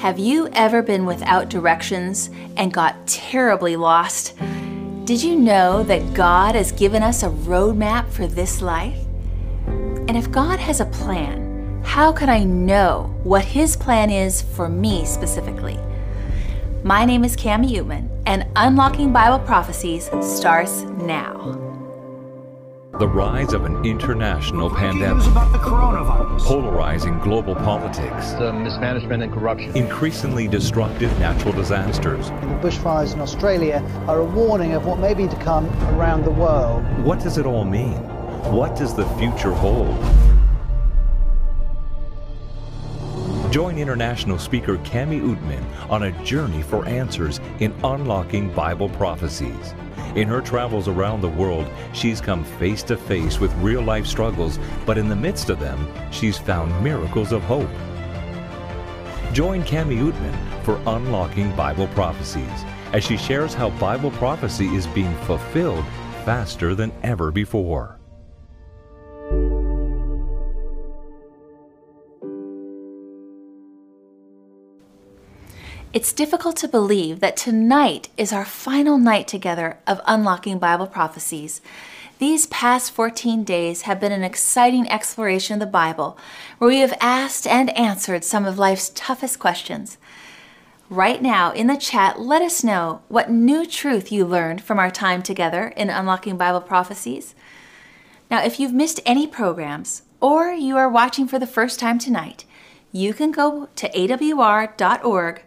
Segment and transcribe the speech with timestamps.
[0.00, 4.34] Have you ever been without directions and got terribly lost?
[5.04, 8.96] Did you know that God has given us a roadmap for this life?
[9.66, 14.70] And if God has a plan, how can I know what His plan is for
[14.70, 15.78] me specifically?
[16.82, 21.69] My name is Cami Oetman, and Unlocking Bible Prophecies starts now
[23.00, 25.24] the rise of an international pandemic,
[26.42, 32.28] polarizing global politics, the mismanagement and corruption, increasingly destructive natural disasters.
[32.28, 36.30] The bushfires in Australia are a warning of what may be to come around the
[36.30, 36.84] world.
[37.02, 37.96] What does it all mean?
[38.52, 39.96] What does the future hold?
[43.50, 49.74] Join international speaker Cami Oetman on a journey for answers in unlocking Bible prophecies.
[50.16, 54.58] In her travels around the world, she's come face to face with real life struggles,
[54.84, 57.70] but in the midst of them, she's found miracles of hope.
[59.32, 65.14] Join Cami Oetman for Unlocking Bible Prophecies as she shares how Bible prophecy is being
[65.18, 65.84] fulfilled
[66.24, 67.99] faster than ever before.
[75.92, 81.60] It's difficult to believe that tonight is our final night together of unlocking Bible prophecies.
[82.20, 86.16] These past 14 days have been an exciting exploration of the Bible
[86.58, 89.98] where we have asked and answered some of life's toughest questions.
[90.88, 94.92] Right now in the chat, let us know what new truth you learned from our
[94.92, 97.34] time together in Unlocking Bible Prophecies.
[98.30, 102.44] Now, if you've missed any programs or you are watching for the first time tonight,
[102.92, 105.42] you can go to awr.org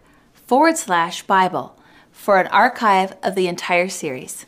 [0.54, 1.76] forward slash Bible
[2.12, 4.46] for an archive of the entire series.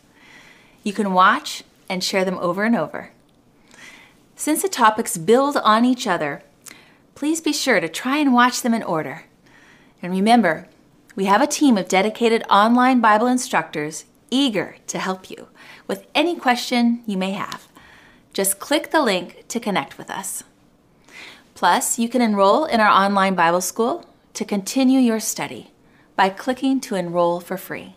[0.84, 3.10] You can watch and share them over and over.
[4.36, 6.44] Since the topics build on each other,
[7.16, 9.24] please be sure to try and watch them in order.
[10.00, 10.68] And remember,
[11.16, 15.48] we have a team of dedicated online Bible instructors eager to help you
[15.88, 17.68] with any question you may have.
[18.32, 20.44] Just click the link to connect with us.
[21.56, 25.72] Plus, you can enroll in our online Bible school to continue your study
[26.16, 27.96] by clicking to enroll for free.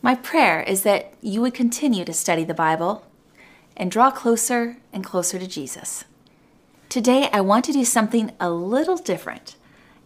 [0.00, 3.06] My prayer is that you would continue to study the Bible
[3.76, 6.04] and draw closer and closer to Jesus.
[6.88, 9.56] Today, I want to do something a little different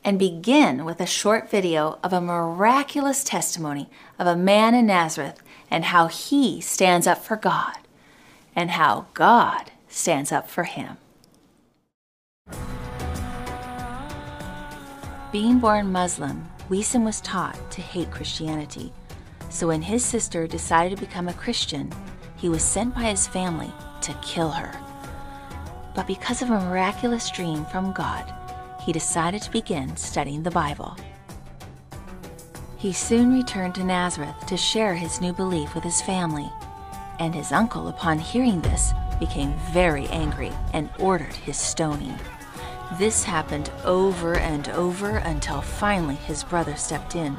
[0.05, 3.89] and begin with a short video of a miraculous testimony
[4.19, 7.79] of a man in Nazareth and how he stands up for God
[8.55, 10.99] and how God stands up for him.
[15.33, 18.93] Being born Muslim Wiesem was taught to hate Christianity.
[19.51, 21.93] So when his sister decided to become a Christian,
[22.37, 23.71] he was sent by his family
[24.03, 24.77] to kill her.
[25.95, 28.33] But because of a miraculous dream from God,
[28.83, 30.97] he decided to begin studying the Bible.
[32.77, 36.51] He soon returned to Nazareth to share his new belief with his family,
[37.19, 42.19] and his uncle, upon hearing this, became very angry and ordered his stoning.
[42.95, 47.37] This happened over and over until finally his brother stepped in.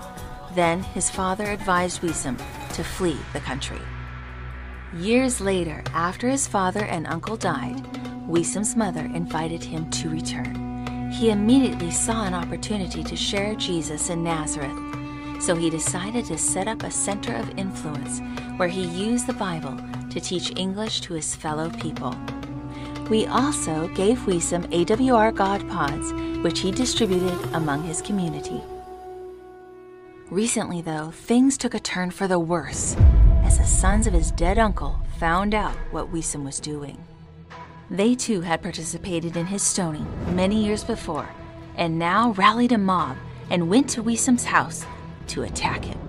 [0.54, 2.38] Then his father advised Wiesem
[2.74, 3.80] to flee the country.
[4.94, 7.82] Years later, after his father and uncle died,
[8.28, 11.12] Wiesem's mother invited him to return.
[11.12, 14.78] He immediately saw an opportunity to share Jesus in Nazareth,
[15.40, 18.22] so he decided to set up a center of influence
[18.58, 19.80] where he used the Bible
[20.10, 22.14] to teach English to his fellow people.
[23.10, 26.12] We also gave Wiesem AWR God Pods,
[26.44, 28.62] which he distributed among his community.
[30.30, 32.98] Recently, though, things took a turn for the worse
[33.44, 37.02] as the sons of his dead uncle found out what Wiesem was doing.
[37.90, 41.30] They too had participated in his stoning many years before
[41.78, 43.16] and now rallied a mob
[43.50, 44.86] and went to Wiesem's house
[45.28, 46.07] to attack him.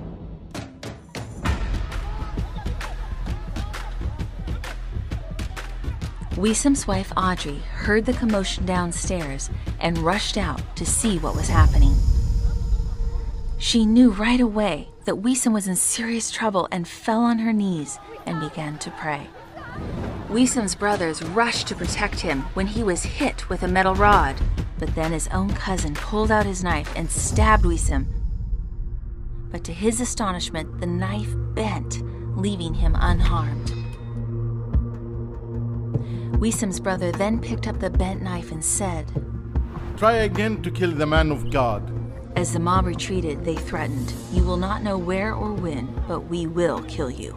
[6.38, 9.50] Wiesem's wife Audrey heard the commotion downstairs
[9.81, 11.97] and rushed out to see what was happening.
[13.58, 17.99] She knew right away that Wiesem was in serious trouble and fell on her knees
[18.25, 19.26] and began to pray.
[20.29, 24.37] Wiesem's brothers rushed to protect him when he was hit with a metal rod,
[24.79, 28.06] but then his own cousin pulled out his knife and stabbed Wiesem.
[29.50, 32.00] But to his astonishment, the knife bent,
[32.37, 33.77] leaving him unharmed.
[36.38, 39.06] Wiesem's brother then picked up the bent knife and said,
[39.96, 41.93] Try again to kill the man of God.
[42.37, 46.46] As the mob retreated, they threatened, You will not know where or when, but we
[46.46, 47.37] will kill you.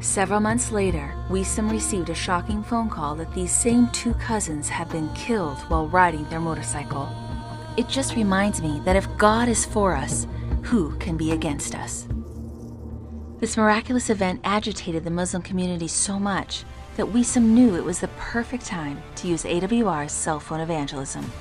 [0.00, 4.88] Several months later, Wiesem received a shocking phone call that these same two cousins had
[4.88, 7.08] been killed while riding their motorcycle.
[7.76, 10.26] It just reminds me that if God is for us,
[10.62, 12.08] who can be against us?
[13.38, 16.64] This miraculous event agitated the Muslim community so much
[17.00, 21.32] that Wiesem knew it was the perfect time to use AWR's cell phone evangelism.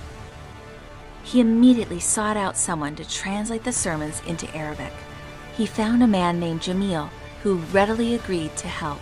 [1.22, 4.94] He immediately sought out someone to translate the sermons into Arabic.
[5.58, 7.10] He found a man named Jamil
[7.44, 9.02] who readily agreed to help.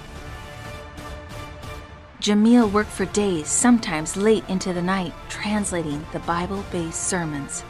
[2.22, 7.64] Jamil worked for days, sometimes late into the night, translating the Bible based sermons.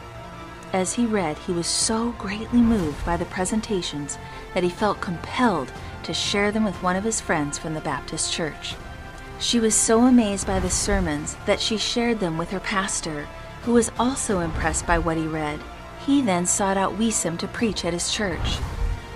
[0.78, 4.20] As he read, he was so greatly moved by the presentations
[4.54, 5.72] that he felt compelled
[6.04, 8.76] to share them with one of his friends from the Baptist church.
[9.40, 13.28] She was so amazed by the sermons that she shared them with her pastor,
[13.64, 15.60] who was also impressed by what he read.
[16.06, 18.60] He then sought out Wiesem to preach at his church.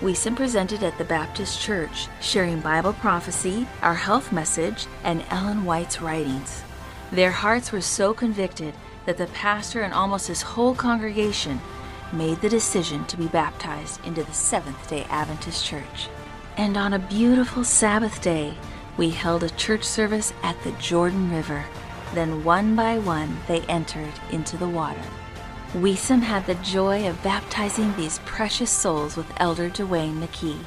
[0.01, 6.01] Wiesem presented at the Baptist Church, sharing Bible prophecy, our health message, and Ellen White's
[6.01, 6.63] writings.
[7.11, 8.73] Their hearts were so convicted
[9.05, 11.59] that the pastor and almost his whole congregation
[12.13, 16.09] made the decision to be baptized into the Seventh day Adventist Church.
[16.57, 18.55] And on a beautiful Sabbath day,
[18.97, 21.65] we held a church service at the Jordan River.
[22.13, 25.01] Then, one by one, they entered into the water.
[25.73, 30.59] Wiesem had the joy of baptizing these precious souls with Elder Duane McKey.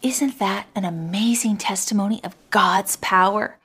[0.00, 3.56] Isn't that an amazing testimony of God's power?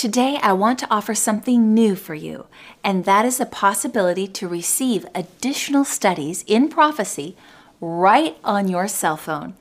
[0.00, 2.46] Today, I want to offer something new for you,
[2.82, 7.36] and that is the possibility to receive additional studies in prophecy
[7.82, 9.52] right on your cell phone.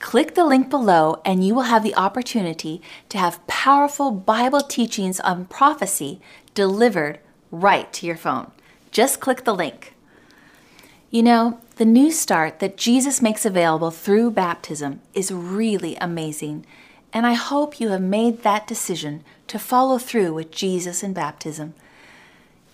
[0.00, 5.20] Click the link below, and you will have the opportunity to have powerful Bible teachings
[5.20, 6.20] on prophecy
[6.54, 7.20] delivered
[7.52, 8.50] right to your phone.
[8.90, 9.94] Just click the link.
[11.08, 16.66] You know, the new start that Jesus makes available through baptism is really amazing,
[17.12, 21.74] and I hope you have made that decision to follow through with Jesus in baptism.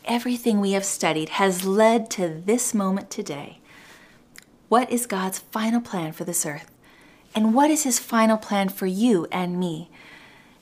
[0.04, 3.58] Everything we have studied has led to this moment today.
[4.68, 6.70] What is God's final plan for this earth?
[7.34, 9.90] And what is His final plan for you and me?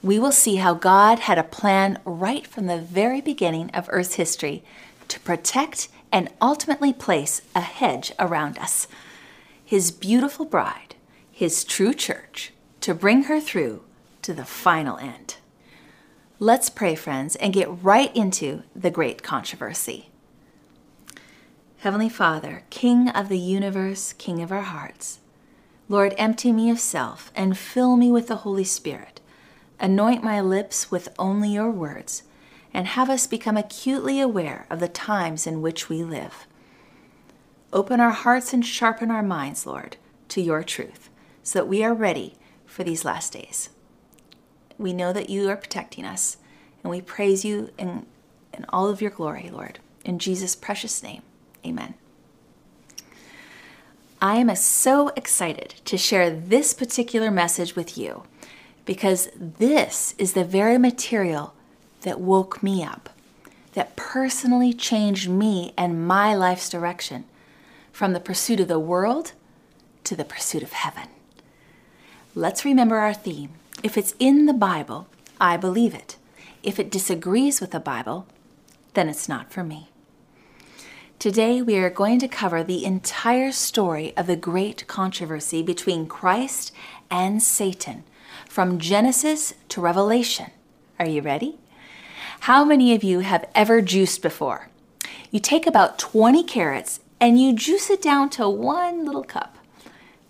[0.02, 4.14] we will see how God had a plan right from the very beginning of Earth's
[4.14, 4.64] history
[5.08, 8.88] to protect and ultimately place a hedge around us.
[9.64, 10.96] His beautiful bride,
[11.30, 13.84] His true church, to bring her through
[14.22, 15.36] to the final end.
[16.42, 20.08] Let's pray, friends, and get right into the great controversy.
[21.76, 25.20] Heavenly Father, King of the universe, King of our hearts,
[25.88, 29.20] Lord, empty me of self and fill me with the Holy Spirit
[29.78, 32.24] Anoint my lips with only your words,
[32.74, 36.48] and have us become acutely aware of the times in which we live.
[37.72, 39.96] Open our hearts and sharpen our minds, Lord,
[40.30, 41.08] to your truth,
[41.44, 42.34] so that we are ready
[42.66, 43.68] for these last days.
[44.82, 46.38] We know that you are protecting us,
[46.82, 48.04] and we praise you in,
[48.52, 49.78] in all of your glory, Lord.
[50.04, 51.22] In Jesus' precious name,
[51.64, 51.94] amen.
[54.20, 58.24] I am so excited to share this particular message with you
[58.84, 61.54] because this is the very material
[62.00, 63.10] that woke me up,
[63.74, 67.24] that personally changed me and my life's direction
[67.92, 69.32] from the pursuit of the world
[70.02, 71.06] to the pursuit of heaven.
[72.34, 73.50] Let's remember our theme.
[73.82, 75.08] If it's in the Bible,
[75.40, 76.16] I believe it.
[76.62, 78.28] If it disagrees with the Bible,
[78.94, 79.88] then it's not for me.
[81.18, 86.72] Today, we are going to cover the entire story of the great controversy between Christ
[87.10, 88.04] and Satan
[88.48, 90.52] from Genesis to Revelation.
[91.00, 91.58] Are you ready?
[92.40, 94.68] How many of you have ever juiced before?
[95.32, 99.58] You take about 20 carrots and you juice it down to one little cup.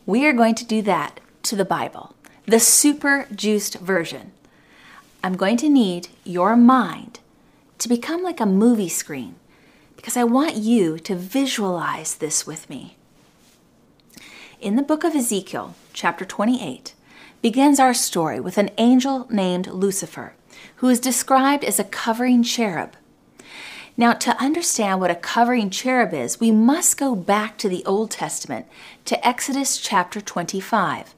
[0.07, 2.15] We are going to do that to the Bible,
[2.47, 4.33] the super juiced version.
[5.23, 7.21] I'm going to need your mind
[7.79, 9.37] to become like a movie screen
[9.97, 12.97] because I want you to visualize this with me.
[14.61, 16.95] In the book of Ezekiel, chapter 28,
[17.41, 20.35] begins our story with an angel named Lucifer,
[20.77, 22.95] who is described as a covering cherub.
[23.97, 28.11] Now, to understand what a covering cherub is, we must go back to the Old
[28.11, 28.67] Testament,
[29.05, 31.15] to Exodus chapter 25,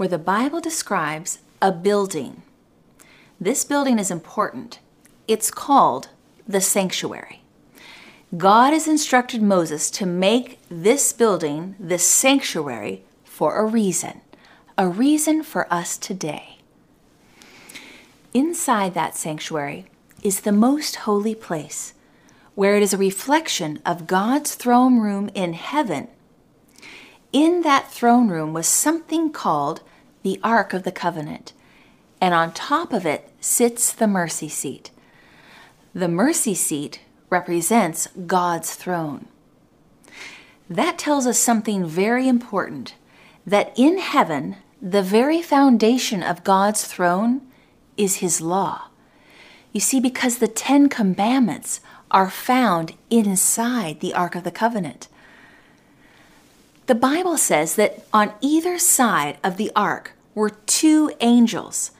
[0.00, 2.40] where the Bible describes a building.
[3.38, 4.78] This building is important.
[5.28, 6.08] It's called
[6.48, 7.42] the sanctuary.
[8.34, 14.22] God has instructed Moses to make this building, this sanctuary, for a reason
[14.78, 16.56] a reason for us today.
[18.32, 19.84] Inside that sanctuary
[20.22, 21.92] is the most holy place,
[22.54, 26.08] where it is a reflection of God's throne room in heaven.
[27.34, 29.82] In that throne room was something called
[30.22, 31.52] the Ark of the Covenant,
[32.20, 34.90] and on top of it sits the mercy seat.
[35.94, 37.00] The mercy seat
[37.30, 39.26] represents God's throne.
[40.68, 42.94] That tells us something very important
[43.46, 47.40] that in heaven, the very foundation of God's throne
[47.96, 48.88] is His law.
[49.72, 55.08] You see, because the Ten Commandments are found inside the Ark of the Covenant.
[56.90, 61.92] The Bible says that on either side of the ark were two angels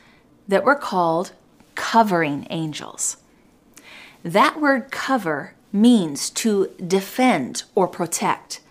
[0.48, 1.30] that were called
[1.76, 3.18] covering angels.
[4.24, 8.62] That word cover means to defend or protect.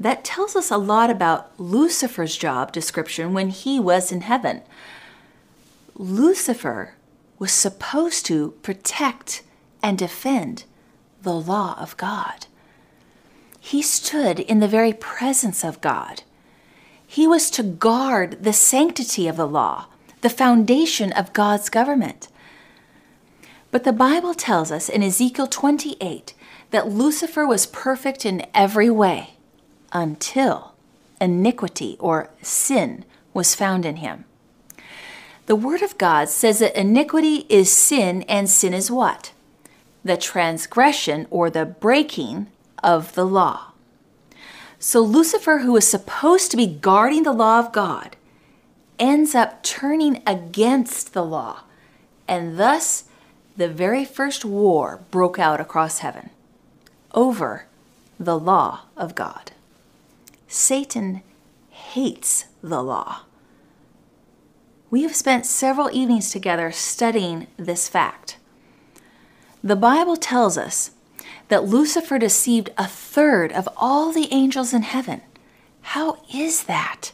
[0.00, 4.62] That tells us a lot about Lucifer's job description when he was in heaven.
[5.94, 6.96] Lucifer
[7.38, 9.44] was supposed to protect
[9.84, 10.64] and defend
[11.22, 12.47] the law of God.
[13.68, 16.22] He stood in the very presence of God.
[17.06, 19.88] He was to guard the sanctity of the law,
[20.22, 22.28] the foundation of God's government.
[23.70, 26.32] But the Bible tells us in Ezekiel 28
[26.70, 29.34] that Lucifer was perfect in every way
[29.92, 30.72] until
[31.20, 34.24] iniquity or sin was found in him.
[35.44, 39.32] The Word of God says that iniquity is sin, and sin is what?
[40.02, 42.46] The transgression or the breaking
[42.82, 43.72] of the law.
[44.78, 48.16] So Lucifer, who is supposed to be guarding the law of God,
[48.98, 51.60] ends up turning against the law,
[52.26, 53.04] and thus
[53.56, 56.30] the very first war broke out across heaven
[57.12, 57.66] over
[58.18, 59.52] the law of God.
[60.46, 61.22] Satan
[61.70, 63.22] hates the law.
[64.90, 68.38] We have spent several evenings together studying this fact.
[69.62, 70.92] The Bible tells us
[71.48, 75.22] that Lucifer deceived a third of all the angels in heaven.
[75.80, 77.12] How is that?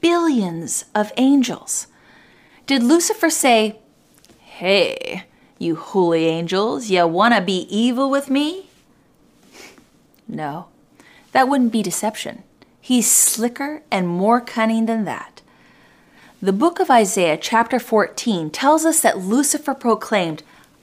[0.00, 1.88] Billions of angels.
[2.66, 3.78] Did Lucifer say,
[4.38, 5.24] Hey,
[5.58, 8.68] you holy angels, you want to be evil with me?
[10.28, 10.66] No,
[11.32, 12.42] that wouldn't be deception.
[12.80, 15.42] He's slicker and more cunning than that.
[16.40, 20.42] The book of Isaiah, chapter 14, tells us that Lucifer proclaimed,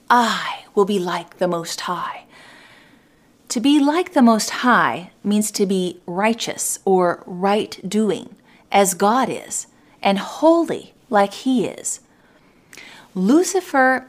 [0.09, 2.23] I will be like the Most High.
[3.49, 8.35] To be like the Most High means to be righteous or right doing,
[8.71, 9.65] as God is,
[10.03, 11.99] and holy like He is.
[13.15, 14.05] Lucifer,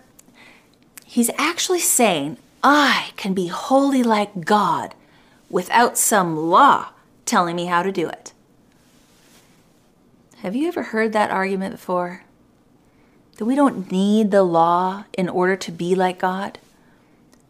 [1.06, 4.94] he's actually saying, I can be holy like God
[5.48, 6.90] without some law
[7.24, 8.34] telling me how to do it.
[10.42, 12.24] Have you ever heard that argument before?
[13.38, 16.58] That we don't need the law in order to be like God?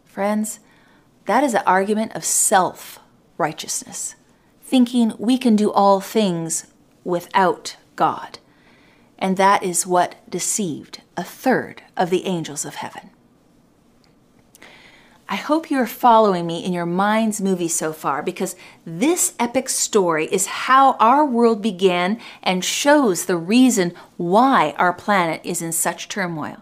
[0.06, 0.60] Friends,
[1.30, 2.98] that is an argument of self
[3.38, 4.16] righteousness,
[4.62, 6.66] thinking we can do all things
[7.04, 8.40] without God.
[9.16, 13.10] And that is what deceived a third of the angels of heaven.
[15.28, 19.68] I hope you are following me in your mind's movie so far because this epic
[19.68, 25.70] story is how our world began and shows the reason why our planet is in
[25.70, 26.56] such turmoil.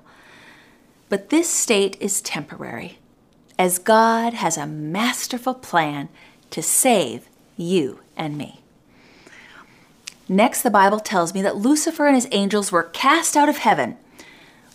[1.09, 2.99] But this state is temporary
[3.59, 6.09] as God has a masterful plan
[6.51, 8.61] to save you and me.
[10.29, 13.97] Next, the Bible tells me that Lucifer and his angels were cast out of heaven.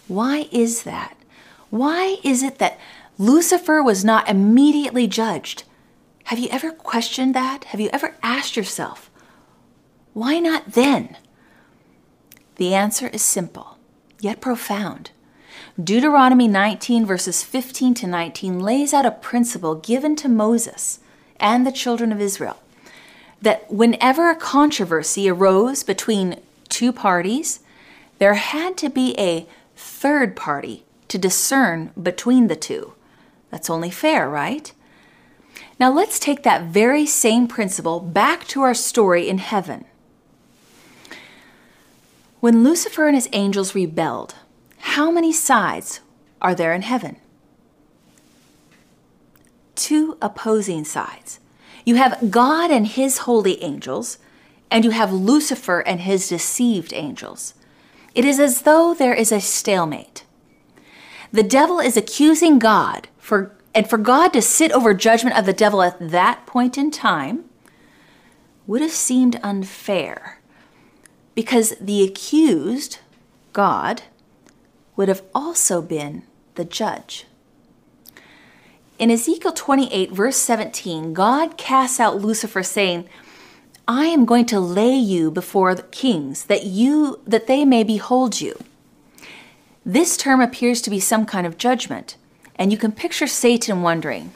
[0.08, 1.16] Why is that?
[1.70, 2.80] Why is it that
[3.18, 5.64] Lucifer was not immediately judged?
[6.26, 7.66] Have you ever questioned that?
[7.66, 9.10] Have you ever asked yourself,
[10.14, 11.18] why not then?
[12.56, 13.78] The answer is simple,
[14.20, 15.12] yet profound.
[15.82, 21.00] Deuteronomy 19, verses 15 to 19, lays out a principle given to Moses
[21.40, 22.60] and the children of Israel
[23.42, 26.40] that whenever a controversy arose between
[26.70, 27.60] two parties,
[28.20, 32.94] there had to be a third party to discern between the two.
[33.50, 34.72] That's only fair, right?
[35.80, 39.86] Now let's take that very same principle back to our story in heaven.
[42.40, 44.36] When Lucifer and his angels rebelled,
[44.84, 46.02] how many sides
[46.42, 47.16] are there in heaven?
[49.76, 51.40] Two opposing sides.
[51.86, 54.18] You have God and his holy angels,
[54.70, 57.54] and you have Lucifer and his deceived angels.
[58.14, 60.26] It is as though there is a stalemate.
[61.32, 65.54] The devil is accusing God for and for God to sit over judgment of the
[65.54, 67.46] devil at that point in time
[68.68, 70.40] would have seemed unfair
[71.34, 73.00] because the accused,
[73.54, 74.04] God,
[74.96, 76.24] would have also been
[76.56, 77.26] the judge.
[79.00, 83.10] In Ezekiel 28, verse 17, God casts out Lucifer, saying,
[83.88, 88.40] I am going to lay you before the kings, that you that they may behold
[88.40, 88.58] you.
[89.86, 92.16] This term appears to be some kind of judgment,
[92.56, 94.32] And you can picture Satan wondering,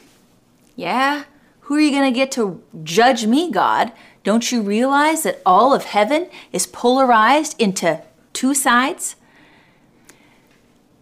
[0.76, 1.24] Yeah,
[1.60, 3.92] who are you going to get to judge me, God?
[4.24, 8.02] Don't you realize that all of heaven is polarized into
[8.34, 9.16] two sides?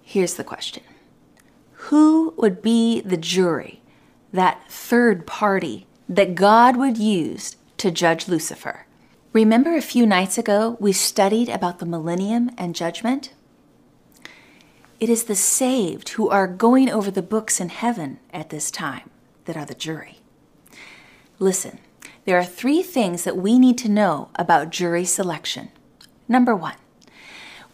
[0.08, 0.84] Here's the question
[1.90, 3.82] Who would be the jury,
[4.32, 8.86] that third party that God would use to judge Lucifer?
[9.32, 13.34] Remember a few nights ago we studied about the millennium and judgment?
[15.00, 19.10] It is the saved who are going over the books in heaven at this time
[19.46, 20.20] that are the jury.
[21.40, 21.80] Listen,
[22.26, 25.72] there are three things that we need to know about jury selection.
[26.28, 26.76] Number one,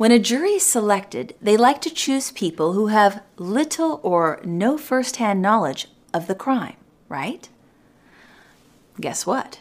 [0.02, 4.76] when a jury is selected, they like to choose people who have little or no
[4.76, 6.74] firsthand knowledge of the crime,
[7.08, 7.48] right?
[9.00, 9.60] Guess what?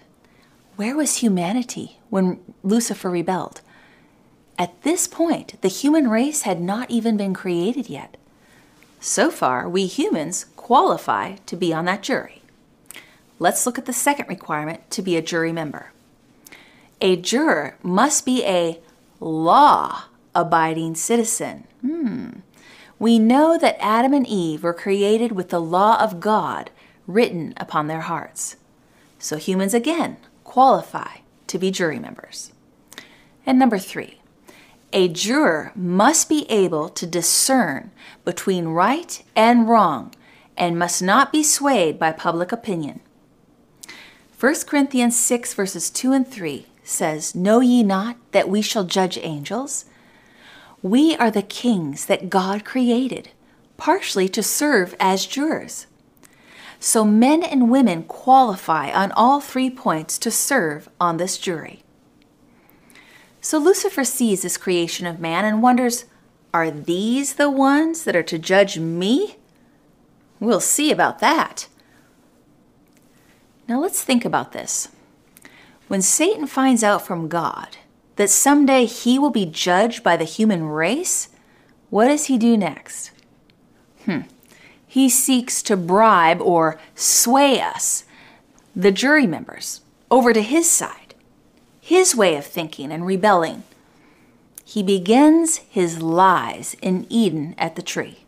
[0.77, 3.61] Where was humanity when Lucifer rebelled?
[4.57, 8.17] At this point, the human race had not even been created yet.
[8.99, 12.41] So far, we humans qualify to be on that jury.
[13.37, 15.91] Let's look at the second requirement to be a jury member.
[16.99, 18.79] A juror must be a
[19.19, 20.05] law
[20.35, 21.67] abiding citizen.
[21.81, 22.29] Hmm.
[22.99, 26.69] We know that Adam and Eve were created with the law of God
[27.07, 28.57] written upon their hearts.
[29.17, 32.51] So humans again qualify to be jury members.
[33.45, 34.21] And number three,
[34.93, 37.91] a juror must be able to discern
[38.25, 40.13] between right and wrong
[40.57, 42.99] and must not be swayed by public opinion.
[44.39, 49.17] 1 Corinthians 6, verses 2 and 3 says, Know ye not that we shall judge
[49.21, 49.85] angels?
[50.83, 53.29] We are the kings that God created,
[53.77, 55.87] partially to serve as jurors.
[56.79, 61.83] So men and women qualify on all three points to serve on this jury.
[63.39, 66.05] So Lucifer sees this creation of man and wonders,
[66.53, 69.37] are these the ones that are to judge me?
[70.39, 71.67] We'll see about that.
[73.67, 74.89] Now let's think about this.
[75.87, 77.77] When Satan finds out from God
[78.21, 81.27] that someday he will be judged by the human race,
[81.89, 83.11] what does he do next?
[84.05, 84.21] Hmm
[84.91, 88.03] he seeks to bribe or sway us,
[88.75, 89.79] the jury members,
[90.11, 91.15] over to his side,
[91.79, 93.63] his way of thinking and rebelling.
[94.65, 98.25] He begins his lies in Eden at the tree.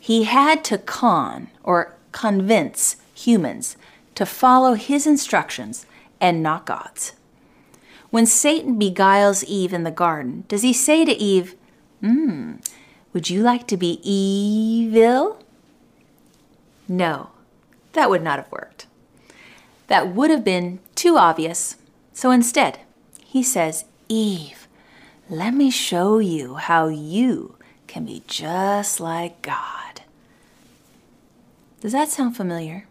[0.00, 3.76] He had to con or convince humans
[4.14, 5.84] to follow his instructions
[6.18, 7.12] and not God's.
[8.10, 11.54] When Satan beguiles Eve in the garden, does he say to Eve,
[12.00, 12.54] Hmm,
[13.12, 15.42] would you like to be evil?
[16.86, 17.30] No,
[17.92, 18.86] that would not have worked.
[19.88, 21.76] That would have been too obvious.
[22.12, 22.80] So instead,
[23.24, 24.68] he says, Eve,
[25.28, 30.02] let me show you how you can be just like God.
[31.80, 32.86] Does that sound familiar?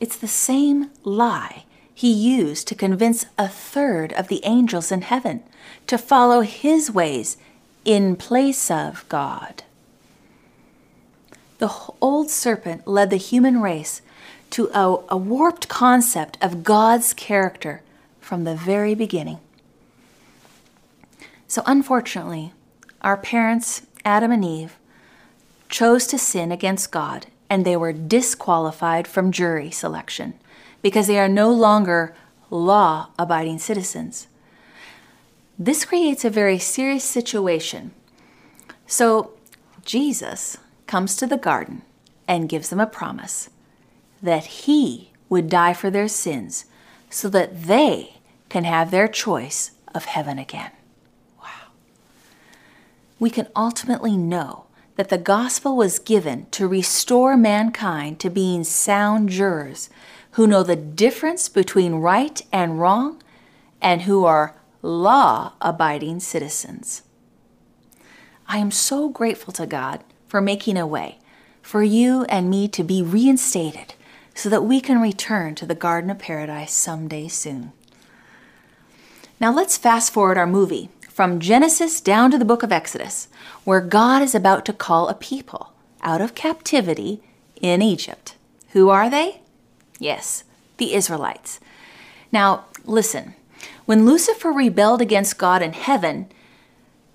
[0.00, 5.42] It's the same lie he used to convince a third of the angels in heaven
[5.86, 7.36] to follow his ways
[7.84, 9.62] in place of God.
[11.58, 14.02] The old serpent led the human race
[14.50, 17.82] to a, a warped concept of God's character
[18.20, 19.38] from the very beginning.
[21.46, 22.52] So, unfortunately,
[23.02, 24.76] our parents, Adam and Eve,
[25.68, 30.34] chose to sin against God and they were disqualified from jury selection
[30.84, 32.14] because they are no longer
[32.50, 34.28] law abiding citizens.
[35.58, 37.92] This creates a very serious situation.
[38.86, 39.32] So,
[39.82, 41.80] Jesus comes to the garden
[42.28, 43.48] and gives them a promise
[44.22, 46.66] that he would die for their sins
[47.08, 48.16] so that they
[48.50, 50.70] can have their choice of heaven again.
[51.40, 51.72] Wow.
[53.18, 54.66] We can ultimately know
[54.96, 59.88] that the gospel was given to restore mankind to being sound jurors
[60.34, 63.22] who know the difference between right and wrong
[63.80, 67.02] and who are law abiding citizens.
[68.48, 71.18] I am so grateful to God for making a way
[71.62, 73.94] for you and me to be reinstated
[74.34, 77.72] so that we can return to the Garden of Paradise someday soon.
[79.38, 83.28] Now let's fast forward our movie from Genesis down to the book of Exodus,
[83.62, 87.22] where God is about to call a people out of captivity
[87.60, 88.34] in Egypt.
[88.70, 89.43] Who are they?
[90.04, 90.44] Yes,
[90.76, 91.60] the Israelites.
[92.30, 93.32] Now, listen,
[93.86, 96.26] when Lucifer rebelled against God in heaven,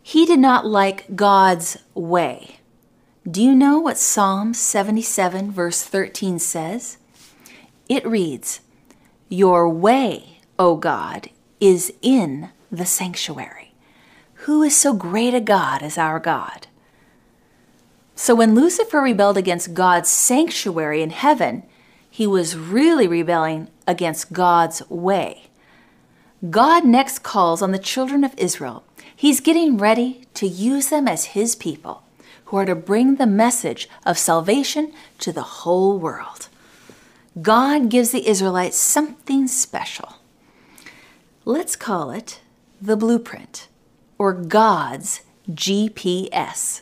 [0.02, 2.58] he did not like God's way.
[3.30, 6.98] Do you know what Psalm 77, verse 13 says?
[7.88, 8.62] It reads,
[9.28, 13.76] Your way, O God, is in the sanctuary.
[14.46, 16.66] Who is so great a God as our God?
[18.16, 21.69] So when Lucifer rebelled against God's sanctuary in heaven,
[22.10, 25.46] he was really rebelling against God's way.
[26.50, 28.84] God next calls on the children of Israel.
[29.16, 32.04] He's getting ready to use them as his people
[32.46, 36.48] who are to bring the message of salvation to the whole world.
[37.42, 40.16] God gives the Israelites something special.
[41.46, 42.42] Let's call it
[42.82, 43.68] the blueprint
[44.18, 46.82] or God's GPS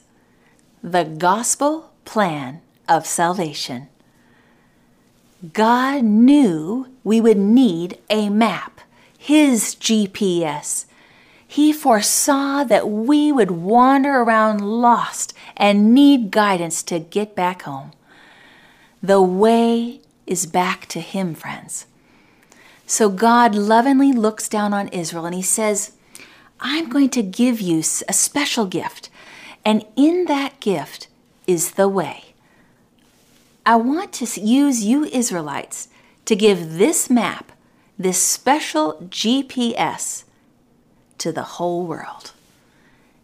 [0.83, 3.89] the gospel plan of salvation.
[5.53, 8.81] God knew we would need a map,
[9.17, 10.85] His GPS.
[11.47, 17.91] He foresaw that we would wander around lost and need guidance to get back home.
[19.01, 21.85] The way is back to Him, friends.
[22.87, 25.91] So God lovingly looks down on Israel and He says,
[26.59, 29.09] I'm going to give you a special gift.
[29.63, 31.09] And in that gift
[31.45, 32.26] is the way.
[33.67, 35.89] I want to use you Israelites
[36.23, 37.51] to give this map,
[37.99, 40.23] this special GPS,
[41.17, 42.31] to the whole world.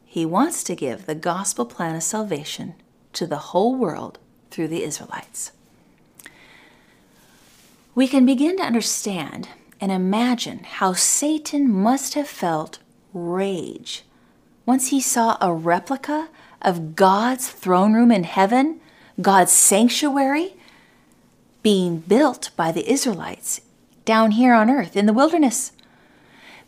[0.06, 2.76] He wants to give the gospel plan of salvation
[3.14, 4.20] to the whole world
[4.52, 5.54] through the Israelites.
[7.96, 9.48] We can begin to understand
[9.80, 12.80] and imagine how Satan must have felt
[13.14, 14.04] rage
[14.66, 16.28] once he saw a replica
[16.62, 18.82] of God's throne room in heaven,
[19.24, 20.54] God's sanctuary,
[21.64, 23.62] being built by the Israelites
[24.06, 25.72] down here on earth in the wilderness.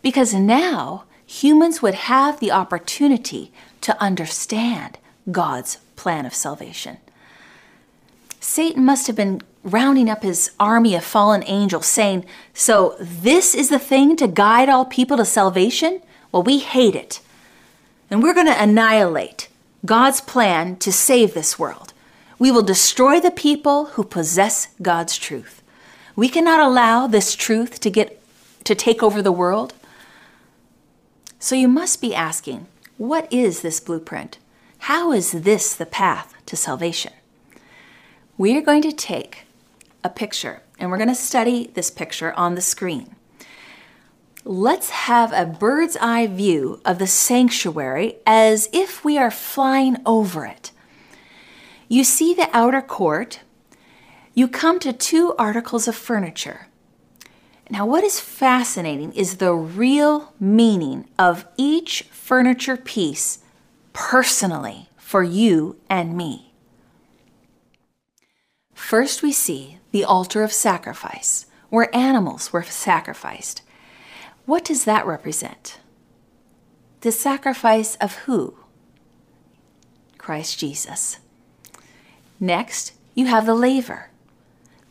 [0.02, 4.98] Because now humans would have the opportunity to understand
[5.32, 6.98] God's plan of salvation.
[8.40, 13.70] Satan must have been rounding up his army of fallen angels, saying, So this is
[13.70, 16.02] the thing to guide all people to salvation?
[16.32, 17.20] Well, we hate it.
[18.10, 19.50] And we're going to annihilate
[19.84, 21.94] God's plan to save this world.
[22.38, 25.62] We will destroy the people who possess God's truth.
[26.16, 28.22] We cannot allow this truth to get
[28.64, 29.74] to take over the world.
[31.40, 32.68] So you must be asking,
[32.98, 34.40] what is this blueprint?
[34.80, 37.14] How is this the path to salvation?
[38.38, 39.44] We are going to take
[40.04, 43.16] a picture and we're going to study this picture on the screen
[44.46, 50.46] let's have a bird's eye view of the sanctuary as if we are flying over
[50.46, 50.72] it.
[51.88, 53.42] You see the outer court.
[54.34, 56.68] You come to two articles of furniture.
[57.70, 63.40] Now, what is fascinating is the real meaning of each furniture piece
[63.94, 66.54] personally for you and me.
[68.74, 73.62] First, we see the altar of sacrifice, where animals were sacrificed.
[74.46, 75.80] What does that represent?
[77.02, 78.58] The sacrifice of who?
[80.18, 81.20] Christ Jesus.
[82.40, 84.10] Next, you have the laver.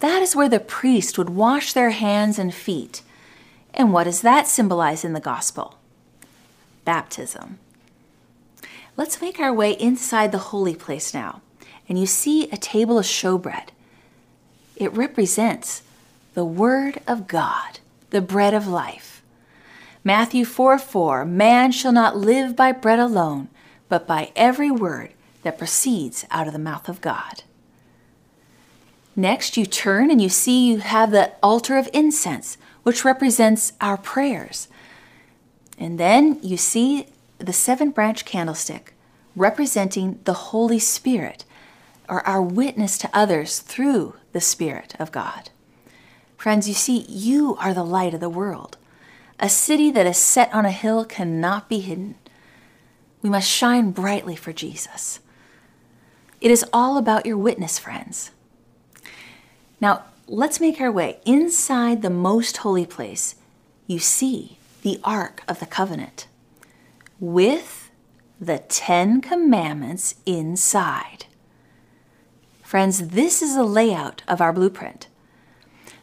[0.01, 3.03] That is where the priest would wash their hands and feet.
[3.73, 5.79] And what does that symbolize in the gospel?
[6.85, 7.59] Baptism.
[8.97, 11.41] Let's make our way inside the holy place now.
[11.89, 13.69] And you see a table of showbread.
[14.77, 15.83] It represents
[16.35, 17.81] the Word of God,
[18.11, 19.23] the bread of life.
[20.03, 23.49] Matthew 4 4 Man shall not live by bread alone,
[23.89, 25.14] but by every word
[25.45, 27.45] that proceeds out of the mouth of God.
[29.17, 33.97] Next, you turn and you see you have the altar of incense, which represents our
[33.97, 34.67] prayers.
[35.79, 37.07] And then you see
[37.39, 38.93] the seven branch candlestick,
[39.37, 41.45] representing the Holy Spirit,
[42.09, 45.51] or our witness to others through the Spirit of God.
[46.37, 48.77] Friends, you see, you are the light of the world.
[49.41, 52.17] A city that is set on a hill cannot be hidden.
[53.23, 55.21] We must shine brightly for Jesus.
[56.45, 58.31] It is all about your witness, friends.
[59.81, 63.37] Now, let's make our way inside the most holy place.
[63.87, 66.27] You see the Ark of the Covenant
[67.19, 67.91] with
[68.39, 71.25] the Ten Commandments inside.
[72.63, 75.07] Friends, this is a layout of our blueprint.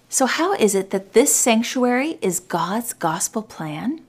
[0.09, 4.01] So, how is it that this sanctuary is God's gospel plan?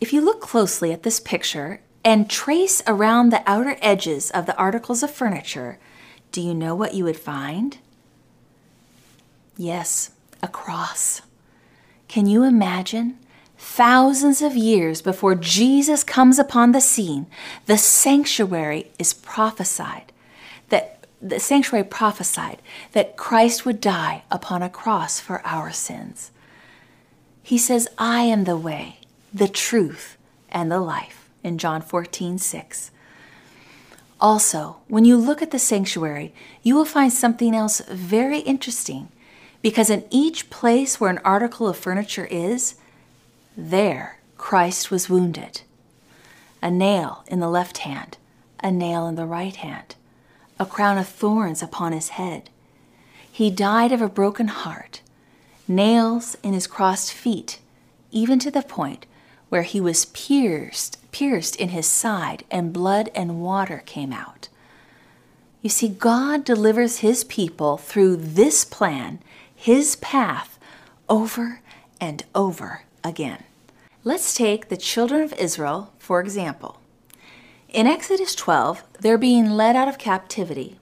[0.00, 4.56] If you look closely at this picture and trace around the outer edges of the
[4.56, 5.78] articles of furniture,
[6.32, 7.78] do you know what you would find?
[9.56, 11.22] Yes, a cross.
[12.08, 13.18] Can you imagine?
[13.58, 17.26] Thousands of years before Jesus comes upon the scene,
[17.66, 20.12] the sanctuary is prophesied
[20.70, 26.30] that the sanctuary prophesied that Christ would die upon a cross for our sins.
[27.42, 29.00] He says, I am the way,
[29.34, 30.16] the truth,
[30.48, 32.90] and the life in John 14, 6.
[34.20, 39.08] Also, when you look at the sanctuary, you will find something else very interesting
[39.62, 42.74] because in each place where an article of furniture is,
[43.56, 45.62] there Christ was wounded.
[46.62, 48.18] A nail in the left hand,
[48.62, 49.94] a nail in the right hand,
[50.58, 52.50] a crown of thorns upon his head.
[53.30, 55.00] He died of a broken heart,
[55.66, 57.58] nails in his crossed feet,
[58.10, 59.06] even to the point
[59.48, 64.48] where he was pierced, pierced in his side, and blood and water came out.
[65.62, 69.20] You see, God delivers his people through this plan,
[69.54, 70.58] his path,
[71.08, 71.60] over
[72.00, 73.44] and over again.
[74.02, 76.80] Let's take the children of Israel, for example.
[77.68, 80.78] In Exodus 12, they're being led out of captivity.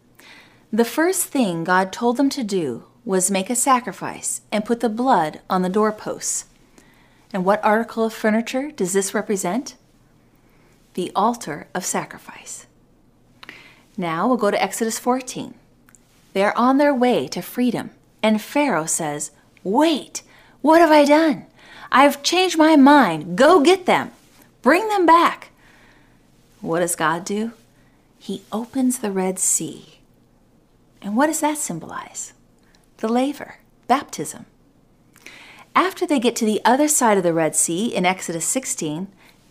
[0.73, 4.89] The first thing God told them to do was make a sacrifice and put the
[4.89, 6.45] blood on the doorposts.
[7.33, 9.77] And what article of furniture does this represent?
[10.95, 12.67] The altar of sacrifice.
[13.97, 15.55] Now we'll go to Exodus 14.
[16.33, 17.91] They're on their way to freedom,
[18.23, 19.31] and Pharaoh says,
[19.65, 20.23] Wait,
[20.61, 21.47] what have I done?
[21.91, 23.37] I've changed my mind.
[23.37, 24.11] Go get them.
[24.63, 25.51] Bring them back.
[26.61, 27.53] What does God do?
[28.19, 30.01] He opens the Red Sea.
[31.01, 32.33] And what does that symbolize?
[32.99, 34.47] The laver, baptism.
[35.75, 39.07] After they get to the other side of the Red Sea in Exodus 16,